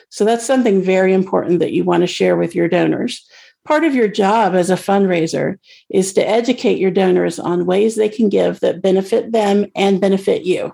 So, 0.10 0.26
that's 0.26 0.46
something 0.46 0.82
very 0.82 1.14
important 1.14 1.60
that 1.60 1.74
you 1.74 1.84
want 1.84 2.02
to 2.02 2.08
share 2.08 2.36
with 2.36 2.56
your 2.56 2.68
donors 2.68 3.28
part 3.66 3.84
of 3.84 3.96
your 3.96 4.08
job 4.08 4.56
as 4.56 4.70
a 4.70 4.76
fundraiser 4.76 5.58
is 5.90 6.14
to 6.14 6.28
educate 6.28 6.78
your 6.78 6.92
donors 6.92 7.40
on 7.40 7.66
ways 7.66 7.96
they 7.96 8.08
can 8.08 8.30
give 8.30 8.60
that 8.62 8.82
benefit 8.82 9.32
them 9.32 9.66
and 9.76 10.00
benefit 10.00 10.44
you. 10.44 10.74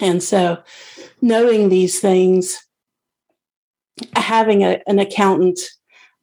And 0.00 0.22
so, 0.22 0.62
knowing 1.22 1.68
these 1.68 2.00
things, 2.00 2.66
having 4.14 4.64
a, 4.64 4.82
an 4.86 4.98
accountant 4.98 5.60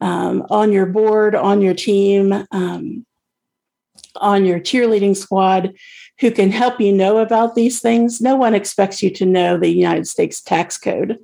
um, 0.01 0.45
on 0.49 0.71
your 0.71 0.85
board, 0.85 1.35
on 1.35 1.61
your 1.61 1.73
team, 1.73 2.45
um, 2.51 3.05
on 4.21 4.45
your 4.45 4.59
cheerleading 4.59 5.15
squad 5.15 5.73
who 6.19 6.31
can 6.31 6.51
help 6.51 6.81
you 6.81 6.91
know 6.91 7.19
about 7.19 7.55
these 7.55 7.79
things. 7.79 8.21
No 8.21 8.35
one 8.35 8.55
expects 8.55 9.03
you 9.03 9.09
to 9.11 9.25
know 9.25 9.57
the 9.57 9.69
United 9.69 10.07
States 10.07 10.41
tax 10.41 10.77
code. 10.77 11.19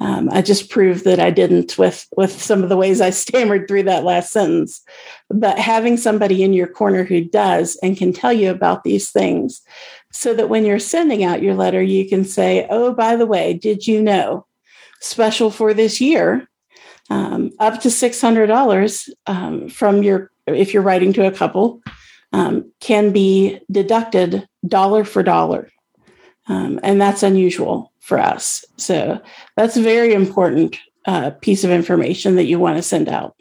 Um, 0.00 0.28
I 0.30 0.42
just 0.42 0.70
proved 0.70 1.04
that 1.04 1.18
I 1.18 1.30
didn't 1.30 1.76
with 1.76 2.06
with 2.16 2.30
some 2.40 2.62
of 2.62 2.68
the 2.68 2.76
ways 2.76 3.00
I 3.00 3.10
stammered 3.10 3.66
through 3.66 3.84
that 3.84 4.04
last 4.04 4.32
sentence. 4.32 4.80
But 5.28 5.58
having 5.58 5.96
somebody 5.96 6.42
in 6.42 6.52
your 6.52 6.68
corner 6.68 7.04
who 7.04 7.22
does 7.22 7.76
and 7.82 7.96
can 7.96 8.12
tell 8.12 8.32
you 8.32 8.50
about 8.50 8.84
these 8.84 9.10
things, 9.10 9.60
so 10.12 10.34
that 10.34 10.48
when 10.48 10.64
you're 10.64 10.78
sending 10.78 11.24
out 11.24 11.42
your 11.42 11.54
letter, 11.54 11.82
you 11.82 12.08
can 12.08 12.24
say, 12.24 12.66
"Oh, 12.70 12.94
by 12.94 13.16
the 13.16 13.26
way, 13.26 13.54
did 13.54 13.86
you 13.86 14.00
know? 14.00 14.46
Special 15.00 15.50
for 15.50 15.74
this 15.74 16.00
year, 16.00 16.48
um, 17.10 17.50
up 17.58 17.80
to 17.82 17.90
six 17.90 18.20
hundred 18.20 18.46
dollars 18.46 19.08
um, 19.26 19.68
from 19.68 20.02
your 20.02 20.30
if 20.46 20.72
you're 20.72 20.82
writing 20.82 21.12
to 21.14 21.26
a 21.26 21.32
couple." 21.32 21.82
Um, 22.32 22.72
can 22.80 23.10
be 23.10 23.58
deducted 23.70 24.46
dollar 24.66 25.04
for 25.04 25.22
dollar. 25.22 25.70
Um, 26.48 26.80
and 26.82 27.00
that's 27.00 27.22
unusual 27.22 27.92
for 28.00 28.18
us. 28.18 28.64
So 28.76 29.20
that's 29.56 29.76
a 29.76 29.82
very 29.82 30.14
important 30.14 30.76
uh, 31.06 31.30
piece 31.30 31.64
of 31.64 31.70
information 31.70 32.36
that 32.36 32.44
you 32.44 32.58
want 32.58 32.76
to 32.76 32.82
send 32.82 33.08
out. 33.08 33.36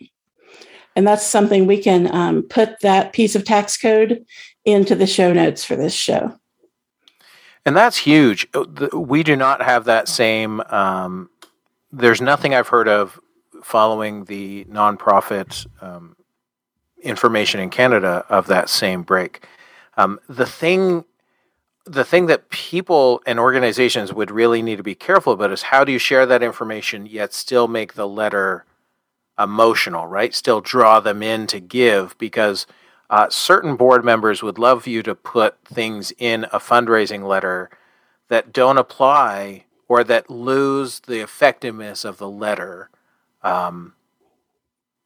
And 0.96 1.08
that's 1.08 1.26
something 1.26 1.68
we 1.68 1.82
can 1.82 2.14
um, 2.14 2.44
put 2.44 2.80
that 2.82 3.14
piece 3.14 3.36
of 3.36 3.46
tax 3.46 3.78
code 3.78 4.26
into 4.66 4.96
the 4.96 5.08
show 5.08 5.32
notes 5.32 5.64
for 5.64 5.76
this 5.76 5.94
show. 5.94 6.38
And 7.66 7.78
that's 7.78 7.98
huge. 7.98 8.48
Uh, 8.54 8.66
we 8.94 9.24
do 9.24 9.36
not 9.36 9.62
have 9.62 9.86
that 9.86 10.08
same, 10.08 10.60
um, 10.70 11.30
there's 11.92 12.20
nothing 12.20 12.54
I've 12.54 12.68
heard 12.68 12.90
of 12.90 13.20
following 13.64 14.26
the 14.26 14.66
nonprofit 14.66 15.66
um, 15.82 16.17
information 17.08 17.60
in 17.60 17.70
Canada 17.70 18.26
of 18.30 18.48
that 18.48 18.70
same 18.70 19.04
break. 19.04 19.46
Um, 19.96 20.20
the 20.28 20.46
thing 20.46 21.06
the 21.86 22.04
thing 22.04 22.26
that 22.26 22.50
people 22.50 23.22
and 23.26 23.40
organizations 23.40 24.12
would 24.14 24.30
really 24.30 24.62
need 24.62 24.76
to 24.76 24.84
be 24.84 24.94
careful 24.96 25.32
about 25.32 25.52
is 25.52 25.62
how 25.64 25.86
do 25.86 25.92
you 25.92 25.98
share 25.98 26.26
that 26.26 26.44
information 26.44 27.06
yet 27.06 27.34
still 27.34 27.70
make 27.70 27.94
the 27.94 28.08
letter 28.08 28.66
emotional, 29.40 30.06
right? 30.06 30.36
Still 30.36 30.60
draw 30.60 31.00
them 31.00 31.24
in 31.24 31.48
to 31.48 31.60
give 31.60 32.18
because 32.18 32.68
uh, 33.10 33.30
certain 33.30 33.78
board 33.78 34.04
members 34.04 34.44
would 34.44 34.60
love 34.60 34.86
you 34.86 35.02
to 35.04 35.16
put 35.16 35.58
things 35.66 36.12
in 36.18 36.44
a 36.46 36.60
fundraising 36.60 37.26
letter 37.26 37.70
that 38.28 38.52
don't 38.52 38.78
apply 38.78 39.64
or 39.88 40.04
that 40.04 40.30
lose 40.30 41.00
the 41.02 41.22
effectiveness 41.22 42.04
of 42.04 42.18
the 42.18 42.30
letter 42.30 42.90
um, 43.44 43.94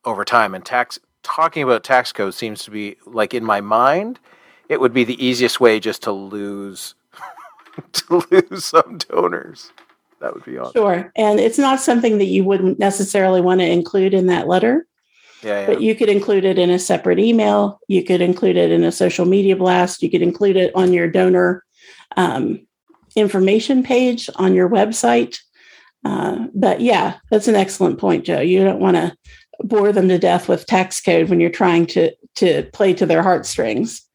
over 0.04 0.26
time. 0.26 0.56
And 0.56 0.66
tax 0.66 1.00
talking 1.24 1.64
about 1.64 1.84
tax 1.84 2.12
code 2.12 2.34
seems 2.34 2.64
to 2.64 2.72
be 2.72 2.98
like 3.06 3.34
in 3.34 3.44
my 3.44 3.62
mind 3.62 4.20
it 4.72 4.80
would 4.80 4.94
be 4.94 5.04
the 5.04 5.24
easiest 5.24 5.60
way 5.60 5.80
just 5.82 6.02
to 6.04 6.14
lose 6.14 6.96
to 7.94 8.24
lose 8.32 8.66
some 8.66 8.98
donors. 8.98 9.72
That 10.22 10.34
would 10.34 10.46
be 10.46 10.58
awesome. 10.58 10.74
Sure. 10.74 11.12
And 11.16 11.40
it's 11.40 11.58
not 11.58 11.82
something 11.82 12.20
that 12.20 12.26
you 12.26 12.44
wouldn't 12.44 12.80
necessarily 12.80 13.42
want 13.42 13.60
to 13.60 13.68
include 13.68 14.14
in 14.14 14.28
that 14.28 14.48
letter. 14.48 14.86
Yeah, 15.44 15.62
yeah. 15.62 15.66
But 15.66 15.82
you 15.82 15.96
could 15.96 16.08
include 16.08 16.46
it 16.46 16.60
in 16.60 16.70
a 16.70 16.80
separate 16.80 17.20
email. 17.20 17.82
You 17.88 18.04
could 18.04 18.22
include 18.22 18.56
it 18.56 18.72
in 18.72 18.84
a 18.84 18.92
social 18.92 19.26
media 19.26 19.56
blast. 19.56 20.04
You 20.04 20.10
could 20.10 20.22
include 20.22 20.56
it 20.56 20.74
on 20.76 20.94
your 20.94 21.10
donor 21.10 21.66
um, 22.16 22.66
information 23.16 23.84
page 23.84 24.30
on 24.36 24.54
your 24.54 24.70
website. 24.70 25.40
Uh, 26.06 26.48
but 26.54 26.82
yeah, 26.82 27.18
that's 27.30 27.48
an 27.48 27.56
excellent 27.56 28.00
point, 28.00 28.24
Joe. 28.24 28.40
You 28.40 28.64
don't 28.64 28.80
want 28.80 28.98
to 28.98 29.18
bore 29.64 29.92
them 29.92 30.08
to 30.10 30.18
death 30.18 30.48
with 30.48 30.66
tax 30.66 31.02
code 31.02 31.30
when 31.30 31.40
you're 31.40 31.50
trying 31.50 31.86
to 31.88 32.16
to 32.36 32.64
play 32.74 32.94
to 32.94 33.06
their 33.06 33.24
heartstrings. 33.24 34.08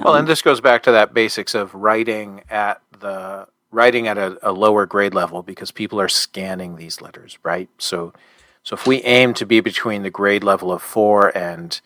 Well, 0.00 0.16
and 0.16 0.28
this 0.28 0.42
goes 0.42 0.60
back 0.60 0.82
to 0.84 0.92
that 0.92 1.14
basics 1.14 1.54
of 1.54 1.74
writing 1.74 2.42
at 2.50 2.80
the 3.00 3.46
writing 3.70 4.06
at 4.08 4.18
a, 4.18 4.38
a, 4.42 4.52
lower 4.52 4.86
grade 4.86 5.14
level 5.14 5.42
because 5.42 5.70
people 5.70 6.00
are 6.00 6.08
scanning 6.08 6.76
these 6.76 7.00
letters, 7.00 7.38
right? 7.42 7.68
So, 7.78 8.14
so 8.62 8.74
if 8.74 8.86
we 8.86 9.02
aim 9.02 9.34
to 9.34 9.46
be 9.46 9.60
between 9.60 10.02
the 10.02 10.10
grade 10.10 10.42
level 10.42 10.72
of 10.72 10.82
four 10.82 11.36
and 11.36 11.78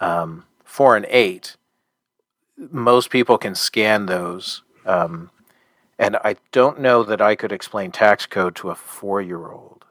um, 0.00 0.44
four 0.64 0.96
and 0.96 1.06
eight, 1.08 1.56
most 2.56 3.10
people 3.10 3.38
can 3.38 3.54
scan 3.54 4.06
those. 4.06 4.62
Um, 4.84 5.30
and 5.98 6.16
I 6.24 6.36
don't 6.50 6.80
know 6.80 7.04
that 7.04 7.20
I 7.20 7.36
could 7.36 7.52
explain 7.52 7.92
tax 7.92 8.26
code 8.26 8.56
to 8.56 8.70
a 8.70 8.74
four 8.74 9.20
year 9.22 9.48
old, 9.48 9.81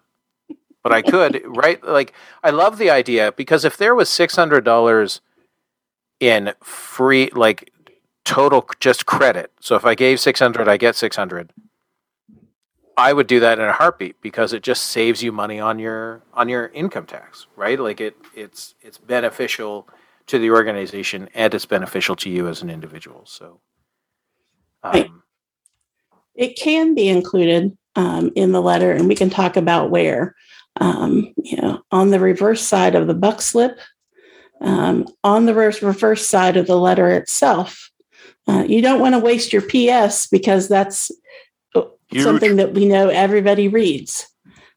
but 0.84 0.92
I 0.92 1.02
could, 1.02 1.42
right? 1.46 1.84
Like, 1.84 2.14
I 2.44 2.50
love 2.50 2.78
the 2.78 2.90
idea 2.90 3.32
because 3.32 3.66
if 3.66 3.78
there 3.78 3.96
was 3.96 4.10
six 4.10 4.36
hundred 4.36 4.64
dollars 4.64 5.22
in 6.20 6.54
free 6.62 7.30
like 7.34 7.72
total 8.24 8.66
just 8.80 9.06
credit. 9.06 9.52
So 9.60 9.76
if 9.76 9.86
I 9.86 9.96
gave 9.96 10.20
600, 10.20 10.68
I 10.68 10.78
get 10.78 10.96
600. 10.96 11.52
I 12.98 13.14
would 13.14 13.28
do 13.28 13.40
that 13.40 13.58
in 13.58 13.66
a 13.66 13.74
heartbeat 13.74 14.22
because 14.22 14.54
it 14.54 14.64
just 14.64 14.84
saves 14.84 15.24
you 15.24 15.32
money 15.32 15.60
on 15.60 15.80
your 15.80 16.22
on 16.34 16.50
your 16.50 16.68
income 16.68 17.06
tax, 17.06 17.48
right? 17.56 17.80
Like 17.80 18.00
it 18.00 18.16
it's 18.36 18.76
it's 18.82 18.98
beneficial 18.98 19.88
to 20.28 20.38
the 20.38 20.52
organization 20.52 21.30
and 21.34 21.54
it's 21.54 21.66
beneficial 21.66 22.16
to 22.18 22.30
you 22.30 22.48
as 22.48 22.62
an 22.62 22.70
individual. 22.70 23.24
So 23.26 23.60
um, 24.84 24.92
right. 24.94 25.10
it 26.36 26.58
can 26.58 26.94
be 26.94 27.08
included 27.08 27.76
um, 27.96 28.32
in 28.36 28.52
the 28.52 28.62
letter, 28.62 28.92
and 28.92 29.08
we 29.08 29.16
can 29.16 29.30
talk 29.30 29.58
about 29.58 29.90
where. 29.90 30.36
Um, 30.80 31.34
you 31.44 31.58
know, 31.58 31.82
on 31.92 32.12
the 32.12 32.20
reverse 32.20 32.62
side 32.62 32.96
of 32.96 33.08
the 33.08 33.14
buck 33.14 33.42
slip, 33.42 33.80
um, 34.62 35.08
on 35.24 35.46
the 35.46 35.54
reverse 35.54 36.26
side 36.26 36.56
of 36.56 36.68
the 36.68 36.78
letter 36.78 37.10
itself. 37.10 37.90
Uh, 38.48 38.64
you 38.68 38.82
don't 38.82 39.00
want 39.00 39.14
to 39.14 39.20
waste 39.20 39.54
your 39.54 39.62
PS 39.62 40.28
because 40.28 40.68
that's 40.68 41.12
Huge. 41.74 42.24
something 42.24 42.58
that 42.58 42.74
we 42.74 42.88
know 42.88 43.10
everybody 43.10 43.68
reads. 43.68 44.28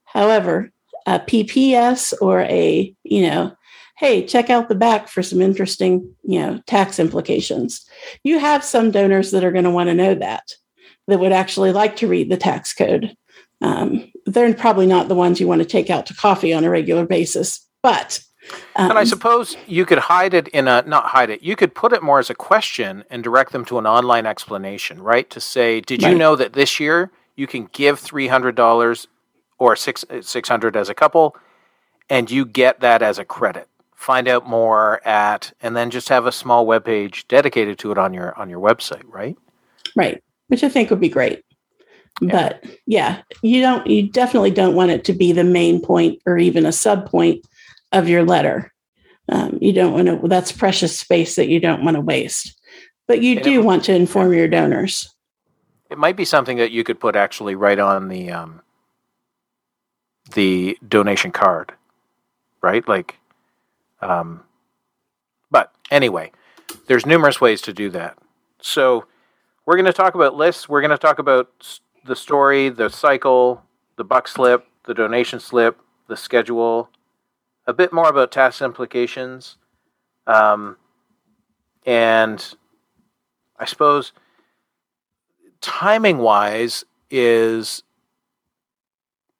However, 0.04 0.70
a 1.06 1.18
PPS 1.18 2.14
or 2.20 2.42
a, 2.42 2.94
you 3.02 3.22
know, 3.28 3.56
hey, 3.98 4.24
check 4.24 4.50
out 4.50 4.68
the 4.68 4.74
back 4.74 5.08
for 5.08 5.22
some 5.22 5.42
interesting, 5.42 6.14
you 6.22 6.40
know, 6.40 6.60
tax 6.66 6.98
implications. 6.98 7.86
You 8.22 8.38
have 8.38 8.64
some 8.64 8.90
donors 8.90 9.30
that 9.30 9.44
are 9.44 9.52
going 9.52 9.64
to 9.64 9.70
want 9.70 9.88
to 9.88 9.94
know 9.94 10.14
that, 10.14 10.52
that 11.06 11.20
would 11.20 11.32
actually 11.32 11.72
like 11.72 11.96
to 11.96 12.08
read 12.08 12.30
the 12.30 12.36
tax 12.36 12.72
code. 12.72 13.16
Um, 13.60 14.10
they're 14.26 14.52
probably 14.54 14.86
not 14.86 15.08
the 15.08 15.14
ones 15.14 15.40
you 15.40 15.48
want 15.48 15.62
to 15.62 15.68
take 15.68 15.90
out 15.90 16.06
to 16.06 16.14
coffee 16.14 16.52
on 16.52 16.64
a 16.64 16.70
regular 16.70 17.06
basis, 17.06 17.66
but 17.82 18.20
um, 18.76 18.90
and 18.90 18.98
I 18.98 19.04
suppose 19.04 19.56
you 19.66 19.86
could 19.86 19.98
hide 19.98 20.34
it 20.34 20.48
in 20.48 20.68
a 20.68 20.82
not 20.82 21.06
hide 21.06 21.30
it. 21.30 21.42
You 21.42 21.56
could 21.56 21.74
put 21.74 21.92
it 21.92 22.02
more 22.02 22.18
as 22.18 22.28
a 22.28 22.34
question 22.34 23.04
and 23.08 23.22
direct 23.22 23.52
them 23.52 23.64
to 23.66 23.78
an 23.78 23.86
online 23.86 24.26
explanation, 24.26 25.00
right? 25.00 25.28
To 25.30 25.40
say, 25.40 25.80
did 25.80 26.02
right. 26.02 26.12
you 26.12 26.18
know 26.18 26.36
that 26.36 26.52
this 26.52 26.78
year 26.78 27.10
you 27.36 27.46
can 27.46 27.68
give 27.72 27.98
three 27.98 28.28
hundred 28.28 28.54
dollars 28.54 29.06
or 29.58 29.76
six 29.76 30.04
six 30.20 30.48
hundred 30.48 30.76
as 30.76 30.88
a 30.88 30.94
couple, 30.94 31.36
and 32.10 32.30
you 32.30 32.44
get 32.44 32.80
that 32.80 33.02
as 33.02 33.18
a 33.18 33.24
credit. 33.24 33.68
Find 33.94 34.28
out 34.28 34.46
more 34.46 35.06
at, 35.06 35.54
and 35.62 35.74
then 35.74 35.90
just 35.90 36.10
have 36.10 36.26
a 36.26 36.32
small 36.32 36.66
web 36.66 36.84
page 36.84 37.26
dedicated 37.28 37.78
to 37.78 37.92
it 37.92 37.98
on 37.98 38.12
your 38.12 38.38
on 38.38 38.50
your 38.50 38.60
website, 38.60 39.04
right? 39.06 39.36
Right, 39.96 40.22
which 40.48 40.64
I 40.64 40.68
think 40.68 40.90
would 40.90 41.00
be 41.00 41.08
great. 41.08 41.42
Yeah. 42.20 42.30
But 42.30 42.64
yeah, 42.86 43.22
you 43.42 43.60
don't 43.60 43.86
you 43.86 44.08
definitely 44.08 44.52
don't 44.52 44.74
want 44.74 44.92
it 44.92 45.04
to 45.04 45.12
be 45.12 45.32
the 45.32 45.44
main 45.44 45.80
point 45.80 46.22
or 46.26 46.38
even 46.38 46.64
a 46.64 46.72
sub 46.72 47.10
point 47.10 47.44
of 47.92 48.08
your 48.08 48.24
letter. 48.24 48.72
Um, 49.28 49.58
you 49.60 49.72
don't 49.72 49.92
want 49.92 50.06
to, 50.06 50.28
that's 50.28 50.52
precious 50.52 50.98
space 50.98 51.36
that 51.36 51.48
you 51.48 51.58
don't 51.58 51.82
want 51.82 51.96
to 51.96 52.00
waste. 52.00 52.60
But 53.06 53.22
you 53.22 53.36
and 53.36 53.44
do 53.44 53.60
it, 53.60 53.64
want 53.64 53.84
to 53.84 53.94
inform 53.94 54.32
your 54.32 54.48
donors. 54.48 55.14
It 55.90 55.98
might 55.98 56.16
be 56.16 56.24
something 56.24 56.58
that 56.58 56.72
you 56.72 56.84
could 56.84 57.00
put 57.00 57.16
actually 57.16 57.54
right 57.54 57.78
on 57.78 58.08
the 58.08 58.30
um, 58.30 58.60
the 60.32 60.78
donation 60.86 61.30
card, 61.30 61.72
right? 62.62 62.86
Like, 62.88 63.16
um, 64.00 64.42
but 65.50 65.72
anyway, 65.90 66.32
there's 66.86 67.06
numerous 67.06 67.40
ways 67.40 67.60
to 67.62 67.72
do 67.72 67.90
that. 67.90 68.18
So 68.60 69.06
we're 69.66 69.76
going 69.76 69.84
to 69.86 69.92
talk 69.92 70.14
about 70.14 70.34
lists. 70.34 70.68
We're 70.68 70.80
going 70.80 70.90
to 70.90 70.98
talk 70.98 71.18
about 71.18 71.80
the 72.04 72.16
story, 72.16 72.68
the 72.68 72.88
cycle, 72.88 73.62
the 73.96 74.04
buck 74.04 74.28
slip, 74.28 74.66
the 74.84 74.94
donation 74.94 75.40
slip, 75.40 75.78
the 76.08 76.16
schedule, 76.16 76.90
a 77.66 77.72
bit 77.72 77.92
more 77.92 78.08
about 78.08 78.30
tax 78.30 78.60
implications, 78.60 79.56
um, 80.26 80.76
and 81.86 82.54
I 83.58 83.64
suppose 83.64 84.12
timing 85.60 86.18
wise 86.18 86.84
is 87.10 87.82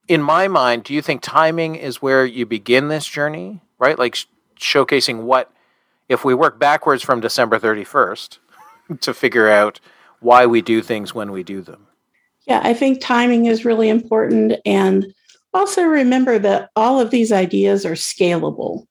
in 0.07 0.21
my 0.21 0.47
mind 0.47 0.83
do 0.83 0.93
you 0.93 1.01
think 1.01 1.21
timing 1.21 1.75
is 1.75 2.01
where 2.01 2.25
you 2.25 2.45
begin 2.45 2.87
this 2.87 3.05
journey 3.05 3.61
right? 3.77 3.99
Like 3.99 4.15
sh- 4.15 4.25
showcasing 4.59 5.23
what 5.23 5.51
if 6.07 6.23
we 6.23 6.33
work 6.33 6.59
backwards 6.59 7.03
from 7.03 7.19
december 7.19 7.59
31st 7.59 8.37
to 9.01 9.13
figure 9.13 9.49
out 9.49 9.79
why 10.19 10.45
we 10.45 10.61
do 10.61 10.81
things 10.81 11.13
when 11.13 11.31
we 11.31 11.43
do 11.43 11.61
them 11.61 11.87
yeah 12.47 12.61
i 12.63 12.73
think 12.73 12.99
timing 13.01 13.45
is 13.45 13.65
really 13.65 13.89
important 13.89 14.53
and 14.65 15.13
also 15.55 15.83
remember 15.83 16.37
that 16.37 16.69
all 16.75 16.99
of 16.99 17.09
these 17.09 17.31
ideas 17.31 17.85
are 17.85 17.93
scalable. 17.93 18.85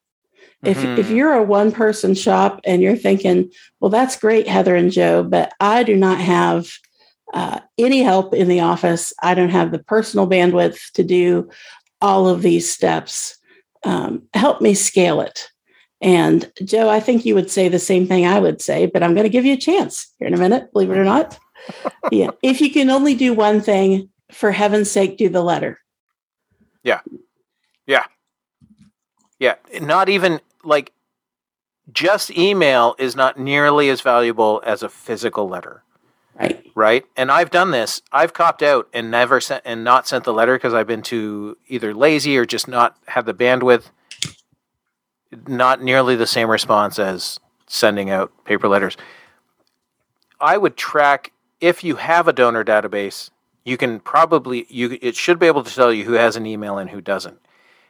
If, 0.65 0.79
mm-hmm. 0.79 0.99
if 0.99 1.11
you're 1.11 1.35
a 1.35 1.43
one 1.43 1.71
person 1.71 2.15
shop 2.15 2.61
and 2.65 2.81
you're 2.81 2.97
thinking, 2.97 3.53
well, 3.81 3.91
that's 3.91 4.19
great, 4.19 4.49
Heather 4.49 4.75
and 4.75 4.91
Joe, 4.91 5.23
but 5.23 5.53
I 5.61 5.83
do 5.83 5.95
not 5.95 6.19
have 6.19 6.71
uh, 7.35 7.61
any 7.77 8.03
help 8.03 8.33
in 8.33 8.49
the 8.49 8.61
office. 8.61 9.13
I 9.23 9.35
don't 9.35 9.51
have 9.51 9.73
the 9.73 9.79
personal 9.79 10.27
bandwidth 10.27 10.93
to 10.93 11.05
do 11.05 11.51
all 12.01 12.29
of 12.29 12.41
these 12.41 12.73
steps. 12.73 13.37
Um, 13.83 14.23
help 14.33 14.63
me 14.63 14.73
scale 14.73 15.21
it. 15.21 15.51
And 16.01 16.51
Joe, 16.65 16.89
I 16.89 17.01
think 17.01 17.27
you 17.27 17.35
would 17.35 17.51
say 17.51 17.69
the 17.69 17.79
same 17.79 18.07
thing 18.07 18.27
I 18.27 18.39
would 18.39 18.63
say, 18.63 18.87
but 18.87 19.03
I'm 19.03 19.15
going 19.15 19.25
to 19.25 19.31
give 19.31 19.45
you 19.45 19.55
a 19.55 19.59
chance 19.59 20.11
here 20.19 20.29
in 20.29 20.35
a 20.35 20.39
minute, 20.39 20.73
believe 20.73 20.91
it 20.91 20.99
or 20.99 21.05
not. 21.05 21.39
Yeah. 22.11 22.31
If 22.43 22.61
you 22.61 22.71
can 22.71 22.91
only 22.91 23.15
do 23.15 23.35
one 23.35 23.61
thing, 23.61 24.11
for 24.31 24.51
heaven's 24.51 24.91
sake, 24.91 25.17
do 25.17 25.29
the 25.29 25.43
letter. 25.43 25.79
Yeah. 26.83 27.01
Yeah. 27.87 28.05
Yeah. 29.39 29.55
Not 29.81 30.09
even 30.09 30.41
like 30.63 30.93
just 31.93 32.31
email 32.31 32.95
is 32.99 33.15
not 33.15 33.39
nearly 33.39 33.91
as 33.91 34.01
valuable 34.01 34.63
as 34.65 34.83
a 34.83 34.89
physical 34.89 35.49
letter. 35.49 35.83
Right. 36.39 36.67
Right. 36.75 37.05
And 37.17 37.31
I've 37.31 37.51
done 37.51 37.71
this. 37.71 38.03
I've 38.11 38.33
copped 38.33 38.63
out 38.63 38.89
and 38.93 39.11
never 39.11 39.41
sent 39.41 39.63
and 39.65 39.85
not 39.85 40.09
sent 40.09 40.25
the 40.25 40.33
letter 40.33 40.57
because 40.57 40.75
I've 40.75 40.87
been 40.87 41.03
too 41.03 41.57
either 41.69 41.95
lazy 41.95 42.37
or 42.37 42.45
just 42.45 42.67
not 42.67 42.97
have 43.07 43.25
the 43.25 43.35
bandwidth. 43.35 43.91
Not 45.47 45.83
nearly 45.83 46.17
the 46.17 46.27
same 46.27 46.51
response 46.51 46.99
as 46.99 47.39
sending 47.67 48.11
out 48.11 48.33
paper 48.45 48.69
letters. 48.69 48.97
I 50.41 50.59
would 50.59 50.77
track 50.77 51.33
if 51.61 51.85
you 51.85 51.97
have 51.97 52.29
a 52.29 52.33
donor 52.33 52.65
database 52.65 53.31
you 53.65 53.77
can 53.77 53.99
probably 53.99 54.67
you 54.69 54.99
it 55.01 55.17
should 55.17 55.39
be 55.39 55.47
able 55.47 55.65
to 55.65 55.75
tell 55.75 55.93
you 55.93 56.05
who 56.05 56.13
has 56.13 56.37
an 56.37 56.47
email 56.47 56.79
and 56.79 56.91
who 56.91 57.01
doesn't. 57.01 57.39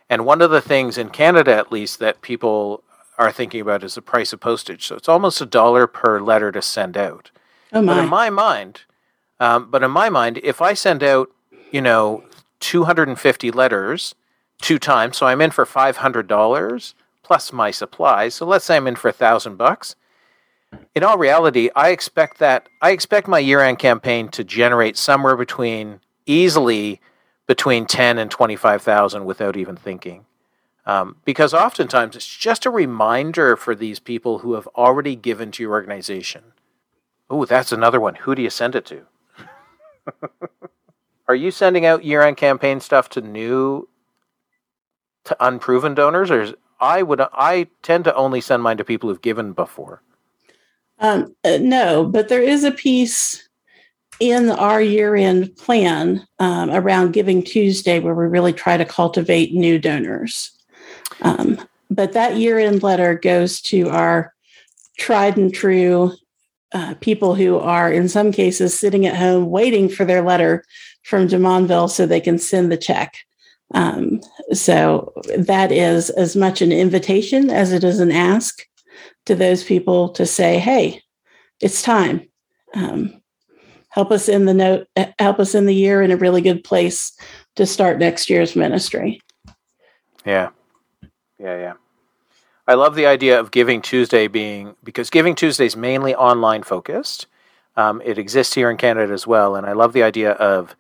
And 0.09 0.25
one 0.25 0.41
of 0.41 0.51
the 0.51 0.61
things 0.61 0.97
in 0.97 1.11
Canada, 1.11 1.55
at 1.55 1.73
least, 1.73 1.99
that 1.99 2.21
people 2.21 2.85
are 3.19 3.33
thinking 3.33 3.61
about 3.61 3.83
is 3.83 3.95
the 3.95 4.03
price 4.03 4.33
of 4.33 4.41
postage. 4.41 4.87
So 4.87 4.97
it's 4.97 5.09
almost 5.09 5.41
a 5.41 5.47
dollar 5.47 5.87
per 5.87 6.21
letter 6.21 6.53
to 6.53 6.63
send 6.63 6.97
out. 6.97 7.31
Oh 7.73 7.83
my. 7.83 7.95
But 7.95 8.05
in 8.05 8.11
my 8.11 8.31
mind, 8.31 8.83
um, 9.41 9.71
but 9.71 9.83
in 9.83 9.91
my 9.91 10.09
mind, 10.11 10.39
if 10.43 10.63
I 10.63 10.75
send 10.75 11.03
out, 11.03 11.31
you 11.73 11.81
know, 11.81 12.23
250 12.61 13.51
letters 13.51 14.15
two 14.61 14.79
times, 14.79 15.17
so 15.17 15.27
I'm 15.27 15.41
in 15.41 15.51
for 15.51 15.65
$500 15.65 16.95
plus 17.23 17.53
my 17.53 17.71
supplies. 17.71 18.35
So 18.35 18.47
let's 18.47 18.65
say 18.65 18.77
I'm 18.77 18.87
in 18.87 18.97
for 18.97 19.09
a 19.09 19.13
thousand 19.13 19.57
bucks 19.57 19.97
in 20.95 21.03
all 21.03 21.19
reality, 21.19 21.71
I 21.75 21.91
expect 21.91 22.39
that 22.39 22.69
I 22.81 22.91
expect 22.91 23.29
my 23.29 23.39
year-end 23.39 23.79
campaign 23.79 24.29
to 24.31 24.45
generate 24.45 24.97
somewhere 24.97 25.37
between 25.37 26.01
easily 26.27 27.01
between 27.47 27.87
ten 27.87 28.19
and 28.19 28.31
twenty-five 28.31 28.83
thousand 28.83 29.25
without 29.25 29.57
even 29.57 29.77
thinking, 29.77 30.27
um, 30.87 31.17
because 31.25 31.53
oftentimes 31.53 32.17
it's 32.17 32.37
just 32.37 32.67
a 32.67 32.71
reminder 32.71 33.57
for 33.57 33.75
these 33.75 33.99
people 33.99 34.39
who 34.39 34.55
have 34.55 34.67
already 34.69 35.17
given 35.17 35.51
to 35.53 35.63
your 35.63 35.73
organization. 35.73 36.45
Oh, 37.29 37.45
that's 37.45 37.73
another 37.73 38.01
one. 38.01 38.17
Who 38.17 38.35
do 38.35 38.43
you 38.43 38.51
send 38.51 38.75
it 38.75 38.87
to? 38.87 39.07
Are 41.29 41.35
you 41.35 41.51
sending 41.51 41.87
out 41.87 42.05
year-end 42.05 42.37
campaign 42.37 42.81
stuff 42.81 43.09
to 43.11 43.23
new, 43.23 43.89
to 45.25 45.37
unproven 45.41 45.95
donors, 45.95 46.31
or 46.31 46.43
is, 46.43 46.55
I 46.81 47.03
would 47.03 47.21
I 47.33 47.69
tend 47.83 48.05
to 48.05 48.15
only 48.15 48.41
send 48.41 48.63
mine 48.63 48.77
to 48.77 48.85
people 48.85 49.09
who've 49.09 49.23
given 49.23 49.53
before. 49.53 50.03
Um, 51.05 51.37
uh, 51.45 51.59
no, 51.61 52.07
but 52.07 52.31
there 52.31 52.43
is 52.43 52.65
a 52.65 52.71
piece 52.71 53.47
in 54.21 54.49
our 54.49 54.81
year 54.81 55.15
end 55.15 55.55
plan 55.57 56.27
um, 56.39 56.71
around 56.71 57.13
Giving 57.13 57.43
Tuesday 57.43 58.01
where 58.01 58.15
we 58.15 58.25
really 58.25 58.55
try 58.55 58.79
to 58.79 58.87
cultivate 58.87 59.53
new 59.53 59.79
donors. 59.79 60.51
Um, 61.21 61.61
but 61.91 62.15
that 62.15 62.39
year 62.39 62.59
end 62.59 62.83
letter 62.83 63.17
goes 63.17 63.61
to 63.63 63.91
our 63.91 64.33
tried 64.97 65.37
and 65.37 65.53
true 65.53 66.13
uh, 66.73 66.95
people 67.03 67.35
who 67.35 67.59
are, 67.59 67.93
in 67.93 68.09
some 68.09 68.33
cases, 68.33 68.79
sitting 68.79 69.05
at 69.05 69.15
home 69.15 69.51
waiting 69.51 69.91
for 69.91 70.07
their 70.07 70.23
letter 70.23 70.65
from 71.03 71.29
Jumonville 71.29 71.91
so 71.91 72.07
they 72.07 72.21
can 72.21 72.39
send 72.39 72.73
the 72.73 72.79
check. 72.79 73.19
Um, 73.75 74.23
so 74.55 75.13
that 75.37 75.71
is 75.71 76.09
as 76.09 76.35
much 76.35 76.63
an 76.63 76.73
invitation 76.73 77.51
as 77.51 77.73
it 77.73 77.85
is 77.85 78.01
an 78.01 78.11
ask 78.11 78.67
to 79.27 79.35
those 79.35 79.65
people 79.65 80.11
to 80.11 80.27
say, 80.27 80.59
hey, 80.59 81.03
it's 81.61 81.83
time. 81.83 82.29
Um, 82.75 83.23
help 83.89 84.11
us 84.11 84.29
in 84.29 84.45
the 84.45 84.55
note, 84.55 84.87
help 85.19 85.39
us 85.39 85.55
in 85.55 85.67
the 85.67 85.75
year 85.75 86.03
in 86.03 86.11
a 86.11 86.17
really 86.17 86.41
good 86.41 86.65
place 86.65 87.17
to 87.57 87.67
start 87.67 87.99
next 87.99 88.29
year's 88.29 88.57
ministry. 88.57 89.21
Yeah. 90.27 90.51
Yeah, 91.39 91.57
yeah. 91.59 91.73
I 92.67 92.75
love 92.75 92.95
the 92.95 93.07
idea 93.07 93.39
of 93.39 93.51
Giving 93.51 93.83
Tuesday 93.83 94.27
being 94.27 94.75
because 94.83 95.11
Giving 95.11 95.35
Tuesday 95.35 95.67
is 95.67 95.77
mainly 95.77 96.15
online 96.15 96.63
focused. 96.63 97.27
Um, 97.77 98.01
it 98.05 98.19
exists 98.19 98.55
here 98.55 98.71
in 98.71 98.77
Canada 98.77 99.13
as 99.13 99.27
well, 99.27 99.57
and 99.57 99.67
I 99.67 99.73
love 99.73 99.93
the 99.93 100.03
idea 100.03 100.33
of 100.33 100.77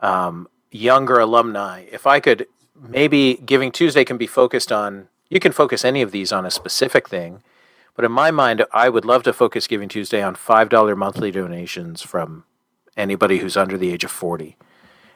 um, 0.00 0.48
younger 0.70 1.18
alumni, 1.18 1.84
if 1.90 2.06
I 2.06 2.20
could 2.20 2.46
maybe 2.80 3.34
Giving 3.44 3.72
Tuesday 3.72 4.04
can 4.04 4.16
be 4.16 4.26
focused 4.26 4.72
on, 4.72 5.08
you 5.28 5.40
can 5.40 5.52
focus 5.52 5.84
any 5.84 6.02
of 6.02 6.10
these 6.10 6.32
on 6.32 6.46
a 6.46 6.50
specific 6.50 7.08
thing. 7.08 7.42
But 8.00 8.06
in 8.06 8.12
my 8.12 8.30
mind, 8.30 8.64
I 8.72 8.88
would 8.88 9.04
love 9.04 9.24
to 9.24 9.32
focus 9.34 9.66
Giving 9.66 9.90
Tuesday 9.90 10.22
on 10.22 10.34
$5 10.34 10.96
monthly 10.96 11.30
donations 11.30 12.00
from 12.00 12.44
anybody 12.96 13.36
who's 13.40 13.58
under 13.58 13.76
the 13.76 13.92
age 13.92 14.04
of 14.04 14.10
40. 14.10 14.56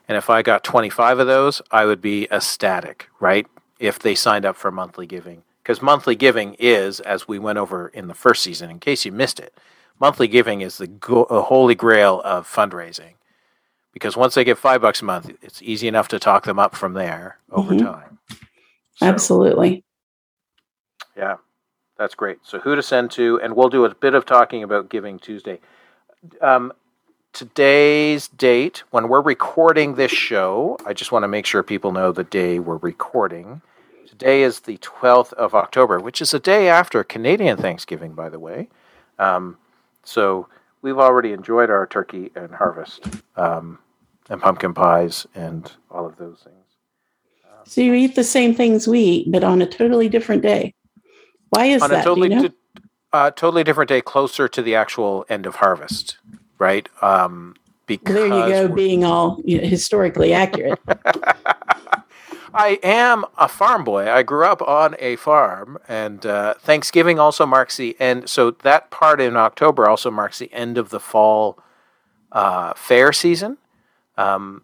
And 0.06 0.18
if 0.18 0.28
I 0.28 0.42
got 0.42 0.64
25 0.64 1.20
of 1.20 1.26
those, 1.26 1.62
I 1.70 1.86
would 1.86 2.02
be 2.02 2.28
ecstatic, 2.30 3.08
right? 3.20 3.46
If 3.78 3.98
they 4.00 4.14
signed 4.14 4.44
up 4.44 4.54
for 4.54 4.70
monthly 4.70 5.06
giving. 5.06 5.44
Because 5.62 5.80
monthly 5.80 6.14
giving 6.14 6.56
is, 6.58 7.00
as 7.00 7.26
we 7.26 7.38
went 7.38 7.56
over 7.56 7.88
in 7.88 8.08
the 8.08 8.12
first 8.12 8.42
season, 8.42 8.68
in 8.68 8.80
case 8.80 9.06
you 9.06 9.12
missed 9.12 9.40
it, 9.40 9.54
monthly 9.98 10.28
giving 10.28 10.60
is 10.60 10.76
the 10.76 10.86
go- 10.86 11.24
holy 11.30 11.74
grail 11.74 12.20
of 12.22 12.46
fundraising. 12.46 13.14
Because 13.94 14.14
once 14.14 14.34
they 14.34 14.44
get 14.44 14.58
five 14.58 14.82
bucks 14.82 15.00
a 15.00 15.06
month, 15.06 15.30
it's 15.40 15.62
easy 15.62 15.88
enough 15.88 16.08
to 16.08 16.18
talk 16.18 16.44
them 16.44 16.58
up 16.58 16.76
from 16.76 16.92
there 16.92 17.38
over 17.50 17.72
Mhm. 17.72 17.78
time. 17.82 18.18
So, 18.96 19.06
Absolutely. 19.06 19.84
Yeah, 21.16 21.36
that's 21.96 22.14
great. 22.14 22.38
So 22.42 22.58
who 22.58 22.74
to 22.74 22.82
send 22.82 23.10
to, 23.12 23.40
and 23.42 23.54
we'll 23.54 23.68
do 23.68 23.84
a 23.84 23.94
bit 23.94 24.14
of 24.14 24.26
talking 24.26 24.62
about 24.62 24.88
Giving 24.88 25.18
Tuesday. 25.18 25.60
Um, 26.40 26.72
today's 27.32 28.28
date, 28.28 28.82
when 28.90 29.08
we're 29.08 29.20
recording 29.20 29.94
this 29.94 30.10
show, 30.10 30.76
I 30.86 30.92
just 30.92 31.12
want 31.12 31.22
to 31.22 31.28
make 31.28 31.46
sure 31.46 31.62
people 31.62 31.92
know 31.92 32.12
the 32.12 32.24
day 32.24 32.58
we're 32.58 32.76
recording. 32.76 33.62
Today 34.08 34.42
is 34.42 34.60
the 34.60 34.78
12th 34.78 35.32
of 35.34 35.54
October, 35.54 35.98
which 36.00 36.20
is 36.20 36.34
a 36.34 36.38
day 36.38 36.68
after 36.68 37.02
Canadian 37.04 37.56
Thanksgiving, 37.56 38.12
by 38.14 38.28
the 38.28 38.38
way. 38.38 38.68
Um, 39.18 39.58
so 40.02 40.48
we've 40.82 40.98
already 40.98 41.32
enjoyed 41.32 41.70
our 41.70 41.86
turkey 41.86 42.30
and 42.34 42.54
harvest 42.54 43.08
um, 43.36 43.78
and 44.28 44.40
pumpkin 44.40 44.74
pies 44.74 45.26
and 45.34 45.70
all 45.90 46.06
of 46.06 46.16
those 46.16 46.40
things. 46.44 46.56
So 47.66 47.80
you 47.80 47.94
eat 47.94 48.14
the 48.14 48.24
same 48.24 48.54
things 48.54 48.86
we 48.86 49.00
eat, 49.00 49.32
but 49.32 49.42
on 49.42 49.62
a 49.62 49.66
totally 49.66 50.08
different 50.08 50.42
day. 50.42 50.73
Why 51.54 51.66
is 51.66 51.82
on 51.82 51.90
that? 51.90 52.00
a 52.00 52.04
totally 52.04 52.28
you 52.30 52.36
know? 52.36 52.48
di- 52.48 52.54
uh, 53.12 53.30
totally 53.30 53.62
different 53.62 53.88
day, 53.88 54.00
closer 54.00 54.48
to 54.48 54.62
the 54.62 54.74
actual 54.74 55.24
end 55.28 55.46
of 55.46 55.56
harvest, 55.56 56.18
right? 56.58 56.88
Um, 57.00 57.54
because 57.86 58.14
there 58.14 58.26
you 58.26 58.32
go, 58.32 58.68
being 58.68 59.04
all 59.04 59.40
you 59.44 59.60
know, 59.60 59.66
historically 59.66 60.32
accurate. 60.32 60.80
I 62.56 62.78
am 62.84 63.24
a 63.36 63.48
farm 63.48 63.82
boy. 63.82 64.08
I 64.10 64.22
grew 64.22 64.46
up 64.46 64.62
on 64.62 64.94
a 65.00 65.16
farm, 65.16 65.78
and 65.88 66.24
uh, 66.24 66.54
Thanksgiving 66.54 67.18
also 67.18 67.46
marks 67.46 67.76
the 67.76 67.96
end. 67.98 68.28
So 68.30 68.52
that 68.52 68.90
part 68.90 69.20
in 69.20 69.36
October 69.36 69.88
also 69.88 70.10
marks 70.10 70.38
the 70.38 70.52
end 70.52 70.78
of 70.78 70.90
the 70.90 71.00
fall 71.00 71.58
uh, 72.30 72.72
fair 72.74 73.12
season. 73.12 73.58
Um, 74.16 74.62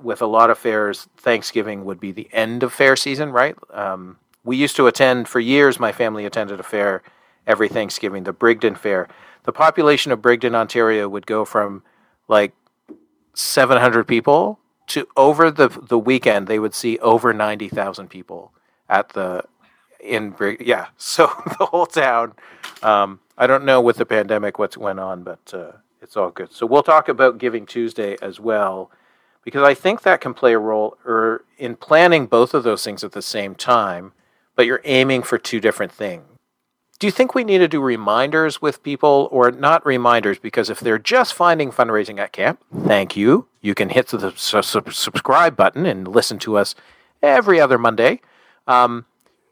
with 0.00 0.22
a 0.22 0.26
lot 0.26 0.48
of 0.50 0.58
fairs, 0.58 1.08
Thanksgiving 1.16 1.84
would 1.84 1.98
be 1.98 2.12
the 2.12 2.28
end 2.32 2.62
of 2.62 2.72
fair 2.72 2.94
season, 2.94 3.32
right? 3.32 3.56
Um, 3.72 4.18
we 4.48 4.56
used 4.56 4.76
to 4.76 4.86
attend 4.86 5.28
for 5.28 5.40
years. 5.40 5.78
My 5.78 5.92
family 5.92 6.24
attended 6.24 6.58
a 6.58 6.62
fair 6.62 7.02
every 7.46 7.68
Thanksgiving, 7.68 8.24
the 8.24 8.32
Brigden 8.32 8.78
Fair. 8.78 9.06
The 9.44 9.52
population 9.52 10.10
of 10.10 10.22
Brigden, 10.22 10.54
Ontario, 10.54 11.06
would 11.06 11.26
go 11.26 11.44
from 11.44 11.82
like 12.28 12.54
700 13.34 14.04
people 14.08 14.58
to 14.86 15.06
over 15.18 15.50
the 15.50 15.68
the 15.68 15.98
weekend 15.98 16.46
they 16.46 16.58
would 16.58 16.74
see 16.74 16.98
over 17.00 17.34
90,000 17.34 18.08
people 18.08 18.52
at 18.88 19.10
the 19.10 19.44
in 20.00 20.30
Brig- 20.30 20.66
yeah 20.66 20.86
so 20.96 21.26
the 21.58 21.66
whole 21.66 21.86
town 21.86 22.32
um, 22.82 23.20
I 23.36 23.46
don't 23.46 23.64
know 23.64 23.82
with 23.82 23.96
the 23.96 24.06
pandemic 24.06 24.58
what's 24.58 24.78
went 24.78 24.98
on 24.98 25.22
but 25.22 25.52
uh, 25.52 25.72
it's 26.00 26.16
all 26.16 26.30
good 26.30 26.52
so 26.52 26.64
we'll 26.66 26.82
talk 26.82 27.08
about 27.08 27.38
Giving 27.38 27.66
Tuesday 27.66 28.16
as 28.22 28.40
well 28.40 28.90
because 29.44 29.62
I 29.62 29.74
think 29.74 30.02
that 30.02 30.22
can 30.22 30.32
play 30.32 30.54
a 30.54 30.58
role 30.58 30.96
or 31.04 31.44
in 31.58 31.76
planning 31.76 32.26
both 32.26 32.54
of 32.54 32.64
those 32.64 32.82
things 32.82 33.04
at 33.04 33.12
the 33.12 33.22
same 33.22 33.54
time 33.54 34.12
but 34.58 34.66
you're 34.66 34.82
aiming 34.84 35.22
for 35.22 35.38
two 35.38 35.60
different 35.60 35.92
things 35.92 36.28
do 36.98 37.06
you 37.06 37.10
think 37.12 37.34
we 37.34 37.44
need 37.44 37.58
to 37.58 37.68
do 37.68 37.80
reminders 37.80 38.60
with 38.60 38.82
people 38.82 39.28
or 39.30 39.52
not 39.52 39.86
reminders? 39.86 40.38
Because 40.38 40.68
if 40.68 40.80
they're 40.80 40.98
just 40.98 41.32
finding 41.32 41.70
fundraising 41.70 42.18
at 42.18 42.32
camp, 42.32 42.60
thank 42.86 43.16
you. 43.16 43.46
You 43.60 43.74
can 43.74 43.90
hit 43.90 44.08
the 44.08 44.32
subscribe 44.36 45.56
button 45.56 45.86
and 45.86 46.08
listen 46.08 46.38
to 46.40 46.56
us 46.56 46.74
every 47.22 47.60
other 47.60 47.78
Monday. 47.78 48.20
Um, 48.66 49.06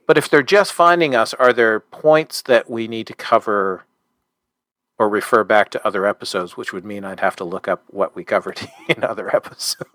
but 0.08 0.18
if 0.18 0.28
they're 0.28 0.42
just 0.42 0.72
finding 0.72 1.14
us, 1.14 1.34
are 1.34 1.52
there 1.52 1.78
points 1.80 2.42
that 2.42 2.68
we 2.68 2.88
need 2.88 3.06
to 3.06 3.14
cover 3.14 3.84
or 4.98 5.08
refer 5.08 5.44
back 5.44 5.70
to 5.70 5.86
other 5.86 6.04
episodes, 6.04 6.56
which 6.56 6.72
would 6.72 6.84
mean 6.84 7.04
I'd 7.04 7.20
have 7.20 7.36
to 7.36 7.44
look 7.44 7.68
up 7.68 7.84
what 7.88 8.16
we 8.16 8.24
covered 8.24 8.60
in 8.88 9.04
other 9.04 9.34
episodes? 9.34 9.86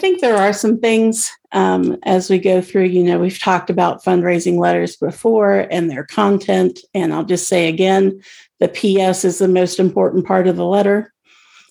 Think 0.00 0.22
there 0.22 0.36
are 0.36 0.54
some 0.54 0.80
things 0.80 1.30
um, 1.52 1.98
as 2.04 2.30
we 2.30 2.38
go 2.38 2.62
through. 2.62 2.84
You 2.84 3.04
know, 3.04 3.18
we've 3.18 3.38
talked 3.38 3.68
about 3.68 4.02
fundraising 4.02 4.58
letters 4.58 4.96
before 4.96 5.68
and 5.70 5.90
their 5.90 6.04
content. 6.04 6.80
And 6.94 7.12
I'll 7.12 7.24
just 7.24 7.48
say 7.48 7.68
again 7.68 8.22
the 8.60 8.68
PS 8.68 9.24
is 9.26 9.38
the 9.38 9.48
most 9.48 9.78
important 9.78 10.26
part 10.26 10.46
of 10.46 10.56
the 10.56 10.64
letter, 10.64 11.12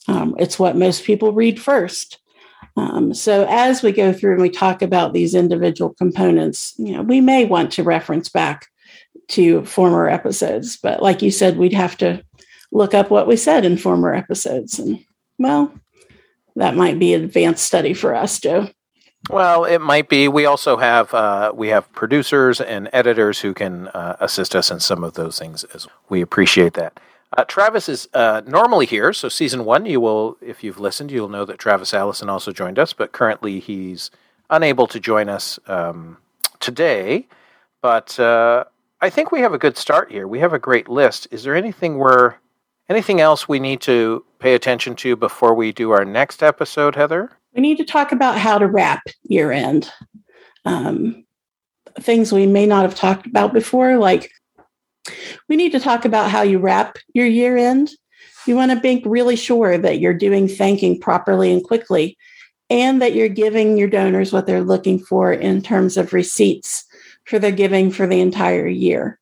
um, 0.08 0.36
it's 0.38 0.60
what 0.60 0.76
most 0.76 1.04
people 1.04 1.34
read 1.34 1.62
first. 1.62 2.20
Um, 2.78 3.14
so 3.14 3.46
as 3.50 3.82
we 3.82 3.92
go 3.92 4.14
through 4.14 4.34
and 4.34 4.42
we 4.42 4.50
talk 4.50 4.82
about 4.82 5.14
these 5.14 5.36
individual 5.36 5.94
components, 5.94 6.74
you 6.78 6.94
know, 6.94 7.02
we 7.02 7.22
may 7.22 7.46
want 7.46 7.72
to 7.74 7.84
reference 7.84 8.30
back 8.30 8.68
to 9.30 9.66
former 9.66 10.08
episodes, 10.08 10.78
but 10.78 11.02
like 11.02 11.22
you 11.22 11.32
said, 11.32 11.58
we'd 11.58 11.74
have 11.74 11.98
to 11.98 12.24
look 12.72 12.94
up 12.94 13.10
what 13.10 13.28
we 13.28 13.36
said 13.36 13.66
in 13.66 13.78
former 13.78 14.14
episodes. 14.14 14.80
And 14.80 15.04
well, 15.38 15.74
that 16.60 16.76
might 16.76 17.00
be 17.00 17.14
an 17.14 17.24
advanced 17.24 17.66
study 17.66 17.94
for 17.94 18.14
us, 18.14 18.40
Joe. 18.40 18.70
Well, 19.30 19.66
it 19.66 19.80
might 19.80 20.08
be. 20.08 20.28
We 20.28 20.46
also 20.46 20.78
have 20.78 21.14
uh, 21.14 21.52
we 21.54 21.70
have 21.70 21.92
producers 21.94 22.62
and 22.62 22.90
editors 22.94 23.40
who 23.40 23.54
can 23.54 23.88
uh, 23.90 24.16
assist 24.20 24.56
us 24.56 24.72
in 24.72 24.80
some 24.80 25.04
of 25.04 25.14
those 25.14 25.38
things. 25.38 25.64
As 25.74 25.88
well. 25.88 25.96
we 26.10 26.22
appreciate 26.22 26.74
that. 26.76 27.00
Uh, 27.38 27.44
Travis 27.44 27.88
is 27.88 28.08
uh, 28.14 28.42
normally 28.48 28.88
here, 28.88 29.14
so 29.14 29.30
season 29.30 29.64
one, 29.64 29.86
you 29.86 30.02
will, 30.02 30.36
if 30.42 30.64
you've 30.64 30.80
listened, 30.80 31.12
you'll 31.12 31.30
know 31.30 31.46
that 31.46 31.60
Travis 31.60 31.94
Allison 31.94 32.28
also 32.28 32.52
joined 32.52 32.80
us, 32.80 32.92
but 32.92 33.12
currently 33.12 33.60
he's 33.60 34.10
unable 34.50 34.88
to 34.88 35.00
join 35.00 35.30
us 35.30 35.60
um, 35.68 36.18
today. 36.60 37.28
But 37.84 38.20
uh, 38.20 38.64
I 39.00 39.12
think 39.12 39.32
we 39.32 39.42
have 39.42 39.54
a 39.54 39.60
good 39.60 39.78
start 39.78 40.12
here. 40.12 40.28
We 40.28 40.40
have 40.40 40.54
a 40.54 40.60
great 40.60 40.90
list. 40.90 41.28
Is 41.30 41.44
there 41.44 41.56
anything 41.56 41.98
we're 41.98 42.36
anything 42.90 43.22
else 43.22 43.48
we 43.48 43.60
need 43.60 43.82
to 43.82 44.26
pay 44.40 44.56
attention 44.56 44.96
to 44.96 45.16
before 45.16 45.54
we 45.54 45.72
do 45.72 45.92
our 45.92 46.06
next 46.06 46.42
episode, 46.44 46.96
Heather? 46.96 47.32
We 47.54 47.62
need 47.62 47.78
to 47.78 47.86
talk 47.86 48.12
about 48.12 48.38
how 48.38 48.58
to 48.58 48.68
wrap 48.68 49.02
year 49.24 49.52
end. 49.52 49.90
Um, 50.66 51.26
things 52.00 52.32
we 52.32 52.48
may 52.48 52.66
not 52.66 52.84
have 52.84 52.96
talked 52.96 53.26
about 53.26 53.54
before, 53.54 53.98
like 53.98 54.32
we 55.48 55.56
need 55.56 55.72
to 55.72 55.80
talk 55.80 56.06
about 56.06 56.30
how 56.30 56.42
you 56.42 56.60
wrap 56.60 56.98
your 57.14 57.26
year 57.26 57.58
end. 57.58 57.92
You 58.46 58.56
want 58.56 58.72
to 58.72 58.80
make 58.82 59.04
really 59.06 59.36
sure 59.36 59.78
that 59.78 60.00
you're 60.00 60.14
doing 60.14 60.48
thanking 60.48 61.00
properly 61.00 61.52
and 61.52 61.64
quickly, 61.64 62.18
and 62.70 63.02
that 63.02 63.14
you're 63.14 63.28
giving 63.30 63.78
your 63.78 63.88
donors 63.88 64.32
what 64.32 64.46
they're 64.46 64.64
looking 64.64 65.00
for 65.00 65.34
in 65.34 65.62
terms 65.62 65.98
of 65.98 66.14
receipts 66.14 66.86
for 67.26 67.40
their 67.40 67.52
giving 67.52 67.92
for 67.92 68.08
the 68.08 68.20
entire 68.20 68.68
year, 68.68 69.20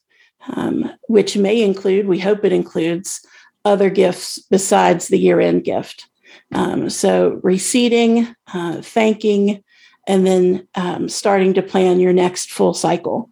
um, 0.56 0.92
which 1.08 1.38
may 1.38 1.62
include, 1.62 2.08
we 2.08 2.20
hope 2.20 2.46
it 2.46 2.54
includes, 2.54 3.26
other 3.68 3.90
gifts 3.90 4.40
besides 4.40 5.08
the 5.08 5.20
year 5.20 5.40
end 5.40 5.64
gift. 5.64 6.08
Um, 6.54 6.90
so, 6.90 7.40
receipting, 7.44 8.34
uh, 8.54 8.82
thanking, 8.82 9.64
and 10.08 10.26
then 10.26 10.68
um, 10.76 11.10
starting 11.10 11.54
to 11.56 11.62
plan 11.62 12.00
your 12.00 12.14
next 12.14 12.52
full 12.52 12.74
cycle. 12.74 13.30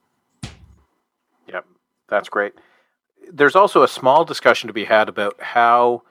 Yep, 1.48 1.66
that's 2.10 2.30
great. 2.30 2.54
There's 3.32 3.56
also 3.56 3.84
a 3.84 3.88
small 3.88 4.26
discussion 4.26 4.68
to 4.68 4.74
be 4.74 4.86
had 4.86 5.10
about 5.10 5.42
how 5.42 6.04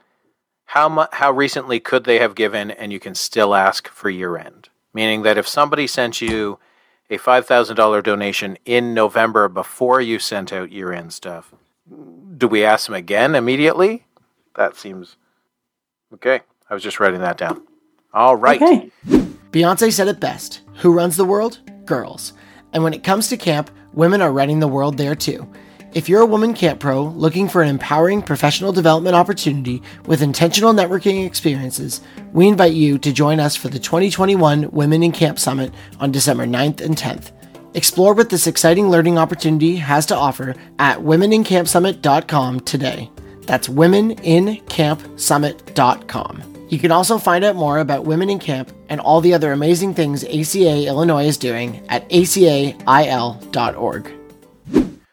how 0.66 0.88
mu- 0.88 1.04
how 1.12 1.30
recently 1.30 1.78
could 1.78 2.04
they 2.04 2.18
have 2.18 2.34
given, 2.34 2.70
and 2.70 2.92
you 2.92 2.98
can 2.98 3.14
still 3.14 3.54
ask 3.54 3.88
for 3.88 4.08
year 4.08 4.36
end. 4.36 4.70
Meaning 4.94 5.22
that 5.22 5.38
if 5.38 5.46
somebody 5.46 5.86
sent 5.86 6.20
you 6.20 6.58
a 7.10 7.18
five 7.18 7.46
thousand 7.46 7.76
dollar 7.76 8.00
donation 8.00 8.56
in 8.64 8.94
November 8.94 9.48
before 9.48 10.00
you 10.00 10.18
sent 10.18 10.52
out 10.52 10.72
year 10.72 10.92
end 10.92 11.12
stuff, 11.12 11.54
do 12.36 12.48
we 12.48 12.64
ask 12.64 12.86
them 12.86 12.94
again 12.94 13.34
immediately? 13.34 14.06
That 14.56 14.76
seems 14.76 15.16
okay. 16.12 16.40
I 16.70 16.74
was 16.74 16.82
just 16.82 17.00
writing 17.00 17.20
that 17.20 17.36
down. 17.36 17.62
All 18.12 18.36
right. 18.36 18.60
Okay. 18.60 18.90
Beyonce 19.50 19.92
said 19.92 20.08
it 20.08 20.20
best 20.20 20.62
Who 20.76 20.92
runs 20.92 21.16
the 21.16 21.24
world? 21.24 21.58
Girls. 21.84 22.32
And 22.72 22.82
when 22.82 22.94
it 22.94 23.04
comes 23.04 23.28
to 23.28 23.36
camp, 23.36 23.70
women 23.92 24.20
are 24.20 24.32
running 24.32 24.60
the 24.60 24.68
world 24.68 24.96
there 24.96 25.14
too. 25.14 25.48
If 25.94 26.08
you're 26.08 26.22
a 26.22 26.26
woman 26.26 26.54
camp 26.54 26.80
pro 26.80 27.04
looking 27.04 27.48
for 27.48 27.62
an 27.62 27.68
empowering 27.68 28.20
professional 28.20 28.72
development 28.72 29.14
opportunity 29.14 29.80
with 30.06 30.22
intentional 30.22 30.72
networking 30.72 31.24
experiences, 31.24 32.00
we 32.32 32.48
invite 32.48 32.72
you 32.72 32.98
to 32.98 33.12
join 33.12 33.38
us 33.38 33.54
for 33.54 33.68
the 33.68 33.78
2021 33.78 34.72
Women 34.72 35.04
in 35.04 35.12
Camp 35.12 35.38
Summit 35.38 35.72
on 36.00 36.10
December 36.10 36.46
9th 36.46 36.80
and 36.80 36.96
10th. 36.96 37.30
Explore 37.74 38.14
what 38.14 38.28
this 38.28 38.48
exciting 38.48 38.88
learning 38.88 39.18
opportunity 39.18 39.76
has 39.76 40.04
to 40.06 40.16
offer 40.16 40.56
at 40.80 40.98
womenincampsummit.com 40.98 42.60
today. 42.60 43.08
That's 43.46 43.68
womenincampsummit.com. 43.68 46.54
You 46.68 46.78
can 46.78 46.90
also 46.90 47.18
find 47.18 47.44
out 47.44 47.56
more 47.56 47.78
about 47.78 48.04
Women 48.04 48.30
in 48.30 48.38
Camp 48.38 48.72
and 48.88 49.00
all 49.00 49.20
the 49.20 49.34
other 49.34 49.52
amazing 49.52 49.94
things 49.94 50.24
ACA 50.24 50.86
Illinois 50.86 51.26
is 51.26 51.36
doing 51.36 51.84
at 51.88 52.08
acail.org. 52.08 54.12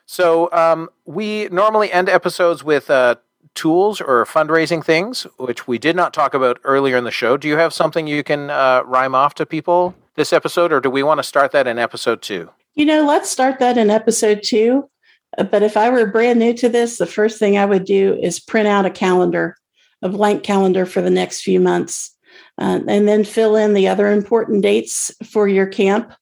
So 0.05 0.51
um, 0.51 0.89
we 1.05 1.47
normally 1.49 1.91
end 1.91 2.09
episodes 2.09 2.63
with 2.63 2.89
uh, 2.89 3.15
tools 3.53 4.01
or 4.01 4.25
fundraising 4.25 4.83
things, 4.83 5.27
which 5.37 5.67
we 5.67 5.77
did 5.77 5.95
not 5.95 6.13
talk 6.13 6.33
about 6.33 6.59
earlier 6.63 6.97
in 6.97 7.03
the 7.03 7.11
show. 7.11 7.37
Do 7.37 7.47
you 7.47 7.57
have 7.57 7.73
something 7.73 8.07
you 8.07 8.23
can 8.23 8.49
uh, 8.49 8.83
rhyme 8.85 9.15
off 9.15 9.35
to 9.35 9.45
people 9.45 9.95
this 10.15 10.33
episode, 10.33 10.73
or 10.73 10.79
do 10.79 10.89
we 10.89 11.03
want 11.03 11.19
to 11.19 11.23
start 11.23 11.51
that 11.51 11.67
in 11.67 11.79
episode 11.79 12.21
two? 12.21 12.49
You 12.73 12.85
know, 12.85 13.05
let's 13.05 13.29
start 13.29 13.59
that 13.59 13.77
in 13.77 13.89
episode 13.89 14.43
two. 14.43 14.89
But 15.37 15.63
if 15.63 15.77
I 15.77 15.89
were 15.89 16.05
brand 16.05 16.39
new 16.39 16.53
to 16.55 16.69
this, 16.69 16.97
the 16.97 17.05
first 17.05 17.39
thing 17.39 17.57
I 17.57 17.65
would 17.65 17.85
do 17.85 18.17
is 18.21 18.39
print 18.39 18.67
out 18.67 18.85
a 18.85 18.89
calendar, 18.89 19.57
a 20.01 20.09
blank 20.09 20.43
calendar 20.43 20.85
for 20.85 21.01
the 21.01 21.09
next 21.09 21.41
few 21.41 21.59
months, 21.59 22.15
uh, 22.57 22.81
and 22.87 23.07
then 23.07 23.23
fill 23.23 23.55
in 23.55 23.73
the 23.73 23.87
other 23.87 24.11
important 24.11 24.61
dates 24.61 25.11
for 25.23 25.47
your 25.47 25.67
camp 25.67 26.13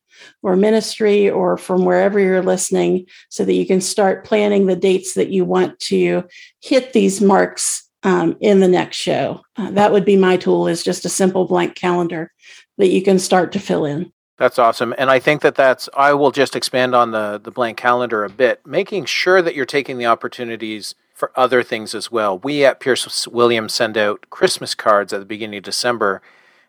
or 0.43 0.55
ministry 0.55 1.29
or 1.29 1.57
from 1.57 1.85
wherever 1.85 2.19
you're 2.19 2.43
listening 2.43 3.05
so 3.29 3.45
that 3.45 3.53
you 3.53 3.65
can 3.65 3.81
start 3.81 4.25
planning 4.25 4.65
the 4.65 4.75
dates 4.75 5.13
that 5.13 5.29
you 5.29 5.45
want 5.45 5.79
to 5.79 6.23
hit 6.61 6.93
these 6.93 7.21
marks 7.21 7.89
um, 8.03 8.37
in 8.39 8.59
the 8.59 8.67
next 8.67 8.97
show. 8.97 9.41
Uh, 9.57 9.71
that 9.71 9.91
would 9.91 10.05
be 10.05 10.17
my 10.17 10.37
tool 10.37 10.67
is 10.67 10.83
just 10.83 11.05
a 11.05 11.09
simple 11.09 11.45
blank 11.45 11.75
calendar 11.75 12.31
that 12.77 12.89
you 12.89 13.01
can 13.01 13.19
start 13.19 13.51
to 13.53 13.59
fill 13.59 13.85
in. 13.85 14.11
That's 14.39 14.57
awesome. 14.57 14.95
And 14.97 15.09
I 15.09 15.19
think 15.19 15.41
that 15.41 15.55
that's, 15.55 15.89
I 15.97 16.13
will 16.13 16.31
just 16.31 16.55
expand 16.55 16.95
on 16.95 17.11
the, 17.11 17.41
the 17.43 17.51
blank 17.51 17.77
calendar 17.77 18.23
a 18.23 18.29
bit, 18.29 18.65
making 18.65 19.03
sure 19.03 19.41
that 19.41 19.53
you're 19.53 19.65
taking 19.65 19.97
the 19.97 20.05
opportunities 20.05 20.95
for 21.13 21.33
other 21.35 21.61
things 21.61 21.93
as 21.93 22.09
well. 22.09 22.39
We 22.39 22.63
at 22.63 22.79
Pearce 22.79 23.27
Williams 23.27 23.73
send 23.73 23.97
out 23.97 24.29
Christmas 24.29 24.75
cards 24.75 25.11
at 25.11 25.19
the 25.19 25.25
beginning 25.25 25.57
of 25.57 25.65
December. 25.65 26.21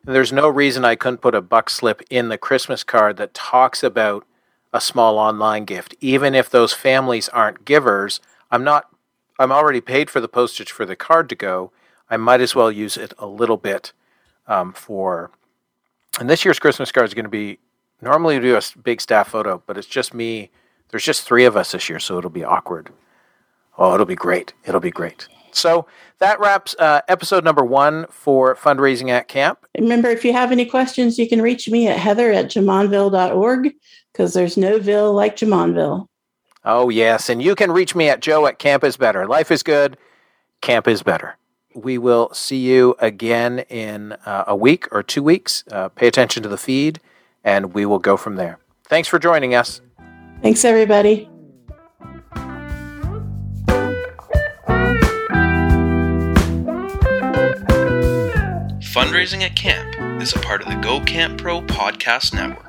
And 0.04 0.16
there's 0.16 0.33
no 0.33 0.48
reason 0.48 0.85
I 0.85 0.96
couldn't 0.96 1.20
put 1.20 1.37
a 1.37 1.40
buck 1.40 1.70
slip 1.70 2.02
in 2.11 2.28
the 2.28 2.37
Christmas 2.37 2.83
card 2.83 3.16
that 3.18 3.35
talks 3.35 3.85
about 3.85 4.26
a 4.72 4.80
small 4.80 5.16
online 5.16 5.64
gift. 5.64 5.94
Even 6.00 6.35
if 6.35 6.50
those 6.50 6.72
families 6.72 7.28
aren't 7.28 7.64
givers, 7.64 8.18
I'm 8.50 8.64
not, 8.64 8.88
I'm 9.38 9.52
already 9.52 9.80
paid 9.80 10.11
for 10.11 10.20
the 10.20 10.26
postage 10.26 10.72
for 10.72 10.85
the 10.85 10.96
card 10.96 11.28
to 11.28 11.37
go. 11.37 11.70
I 12.11 12.16
might 12.16 12.40
as 12.40 12.56
well 12.56 12.72
use 12.72 12.96
it 12.96 13.14
a 13.16 13.28
little 13.28 13.56
bit 13.56 13.92
um, 14.48 14.72
for 14.72 15.30
and 16.20 16.30
this 16.30 16.44
year's 16.44 16.59
Christmas 16.59 16.92
card 16.92 17.09
is 17.09 17.14
going 17.14 17.24
to 17.24 17.30
be 17.30 17.59
normally 18.00 18.38
we 18.38 18.44
do 18.44 18.56
a 18.56 18.62
big 18.83 19.00
staff 19.00 19.28
photo, 19.28 19.62
but 19.66 19.76
it's 19.76 19.88
just 19.88 20.14
me. 20.14 20.50
There's 20.90 21.04
just 21.04 21.22
three 21.22 21.44
of 21.44 21.56
us 21.56 21.72
this 21.72 21.88
year, 21.88 21.98
so 21.98 22.18
it'll 22.18 22.30
be 22.30 22.44
awkward. 22.44 22.90
Oh, 23.78 23.94
it'll 23.94 24.06
be 24.06 24.16
great. 24.16 24.52
It'll 24.64 24.80
be 24.80 24.90
great. 24.90 25.28
So 25.52 25.87
that 26.18 26.38
wraps 26.38 26.76
uh, 26.78 27.00
episode 27.09 27.44
number 27.44 27.64
one 27.64 28.06
for 28.11 28.54
fundraising 28.54 29.09
at 29.11 29.28
camp. 29.28 29.66
Remember, 29.78 30.11
if 30.11 30.24
you 30.24 30.33
have 30.33 30.52
any 30.52 30.64
questions, 30.66 31.18
you 31.18 31.28
can 31.28 31.42
reach 31.42 31.68
me 31.68 31.88
at 31.88 31.98
heather 31.98 32.30
at 32.30 32.46
jumonville.org 32.46 33.72
because 34.12 34.35
there's 34.35 34.56
no 34.56 34.78
ville 34.78 35.12
like 35.12 35.37
Jumonville. 35.37 36.06
Oh, 36.64 36.90
yes. 36.90 37.30
And 37.30 37.42
you 37.42 37.54
can 37.54 37.72
reach 37.72 37.94
me 37.94 38.09
at 38.09 38.20
joe 38.20 38.46
at 38.46 38.59
camp 38.59 38.85
is 38.85 38.96
better. 38.96 39.26
Life 39.26 39.50
is 39.50 39.62
good. 39.62 39.96
Camp 40.61 40.87
is 40.87 41.02
better. 41.02 41.37
We 41.74 41.98
will 41.98 42.33
see 42.35 42.59
you 42.59 42.96
again 42.98 43.61
in 43.68 44.12
uh, 44.26 44.44
a 44.46 44.56
week 44.56 44.88
or 44.92 45.02
two 45.02 45.22
weeks. 45.22 45.64
Uh, 45.70 45.88
pay 45.88 46.06
attention 46.06 46.42
to 46.42 46.48
the 46.48 46.59
feed, 46.59 47.00
and 47.44 47.72
we 47.74 47.87
will 47.87 47.98
go 47.98 48.16
from 48.16 48.37
there. 48.37 48.59
Thanks 48.88 49.09
for 49.09 49.18
joining 49.18 49.54
us. 49.54 49.80
Thanks, 50.42 50.64
everybody. 50.64 51.28
Fundraising 58.92 59.42
at 59.42 59.54
Camp 59.54 60.20
is 60.20 60.35
a 60.35 60.38
part 60.40 60.62
of 60.62 60.68
the 60.68 60.74
Go 60.83 61.00
Camp 61.04 61.40
Pro 61.40 61.62
podcast 61.62 62.35
network. 62.35 62.66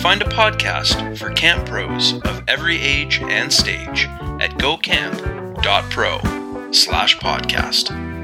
Find 0.00 0.20
a 0.20 0.26
podcast 0.26 1.16
for 1.16 1.30
camp 1.32 1.68
pros 1.68 2.14
of 2.24 2.42
every 2.48 2.80
age 2.80 3.20
and 3.22 3.52
stage 3.52 4.06
at 4.40 4.50
gocamp.pro 4.58 6.20
slash 6.72 7.16
podcast. 7.18 8.15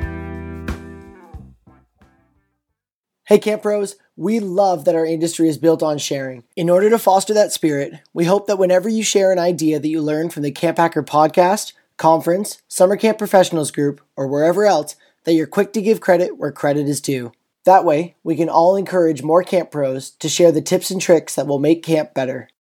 Hey, 3.27 3.39
Camp 3.39 3.63
Pros, 3.63 3.95
we 4.17 4.41
love 4.41 4.85
that 4.85 4.97
our 4.97 5.07
industry 5.07 5.49
is 5.49 5.57
built 5.57 5.81
on 5.81 5.99
sharing. 5.99 6.43
In 6.57 6.69
order 6.69 6.91
to 6.91 6.99
foster 6.99 7.33
that 7.35 7.53
spirit, 7.53 7.93
we 8.13 8.25
hope 8.25 8.49
that 8.49 8.59
whenever 8.59 8.89
you 8.89 9.05
share 9.05 9.31
an 9.31 9.39
idea 9.39 9.79
that 9.79 9.89
you 9.89 10.03
learned 10.03 10.33
from 10.33 10.43
the 10.43 10.51
Camp 10.51 10.79
Hacker 10.79 11.05
podcast, 11.05 11.73
conference, 11.97 12.61
summer 12.67 12.97
camp 12.97 13.19
professionals 13.19 13.71
group, 13.71 14.01
or 14.17 14.27
wherever 14.27 14.65
else, 14.67 14.97
that 15.23 15.35
you're 15.35 15.47
quick 15.47 15.73
to 15.75 15.81
give 15.81 16.01
credit 16.01 16.37
where 16.37 16.51
credit 16.51 16.89
is 16.89 17.01
due. 17.01 17.31
That 17.65 17.85
way, 17.85 18.17
we 18.25 18.35
can 18.35 18.49
all 18.49 18.75
encourage 18.75 19.23
more 19.23 19.45
camp 19.45 19.71
pros 19.71 20.11
to 20.11 20.29
share 20.29 20.51
the 20.51 20.61
tips 20.61 20.91
and 20.91 21.01
tricks 21.01 21.37
that 21.37 21.47
will 21.47 21.61
make 21.61 21.85
camp 21.85 22.15
better. 22.15 22.51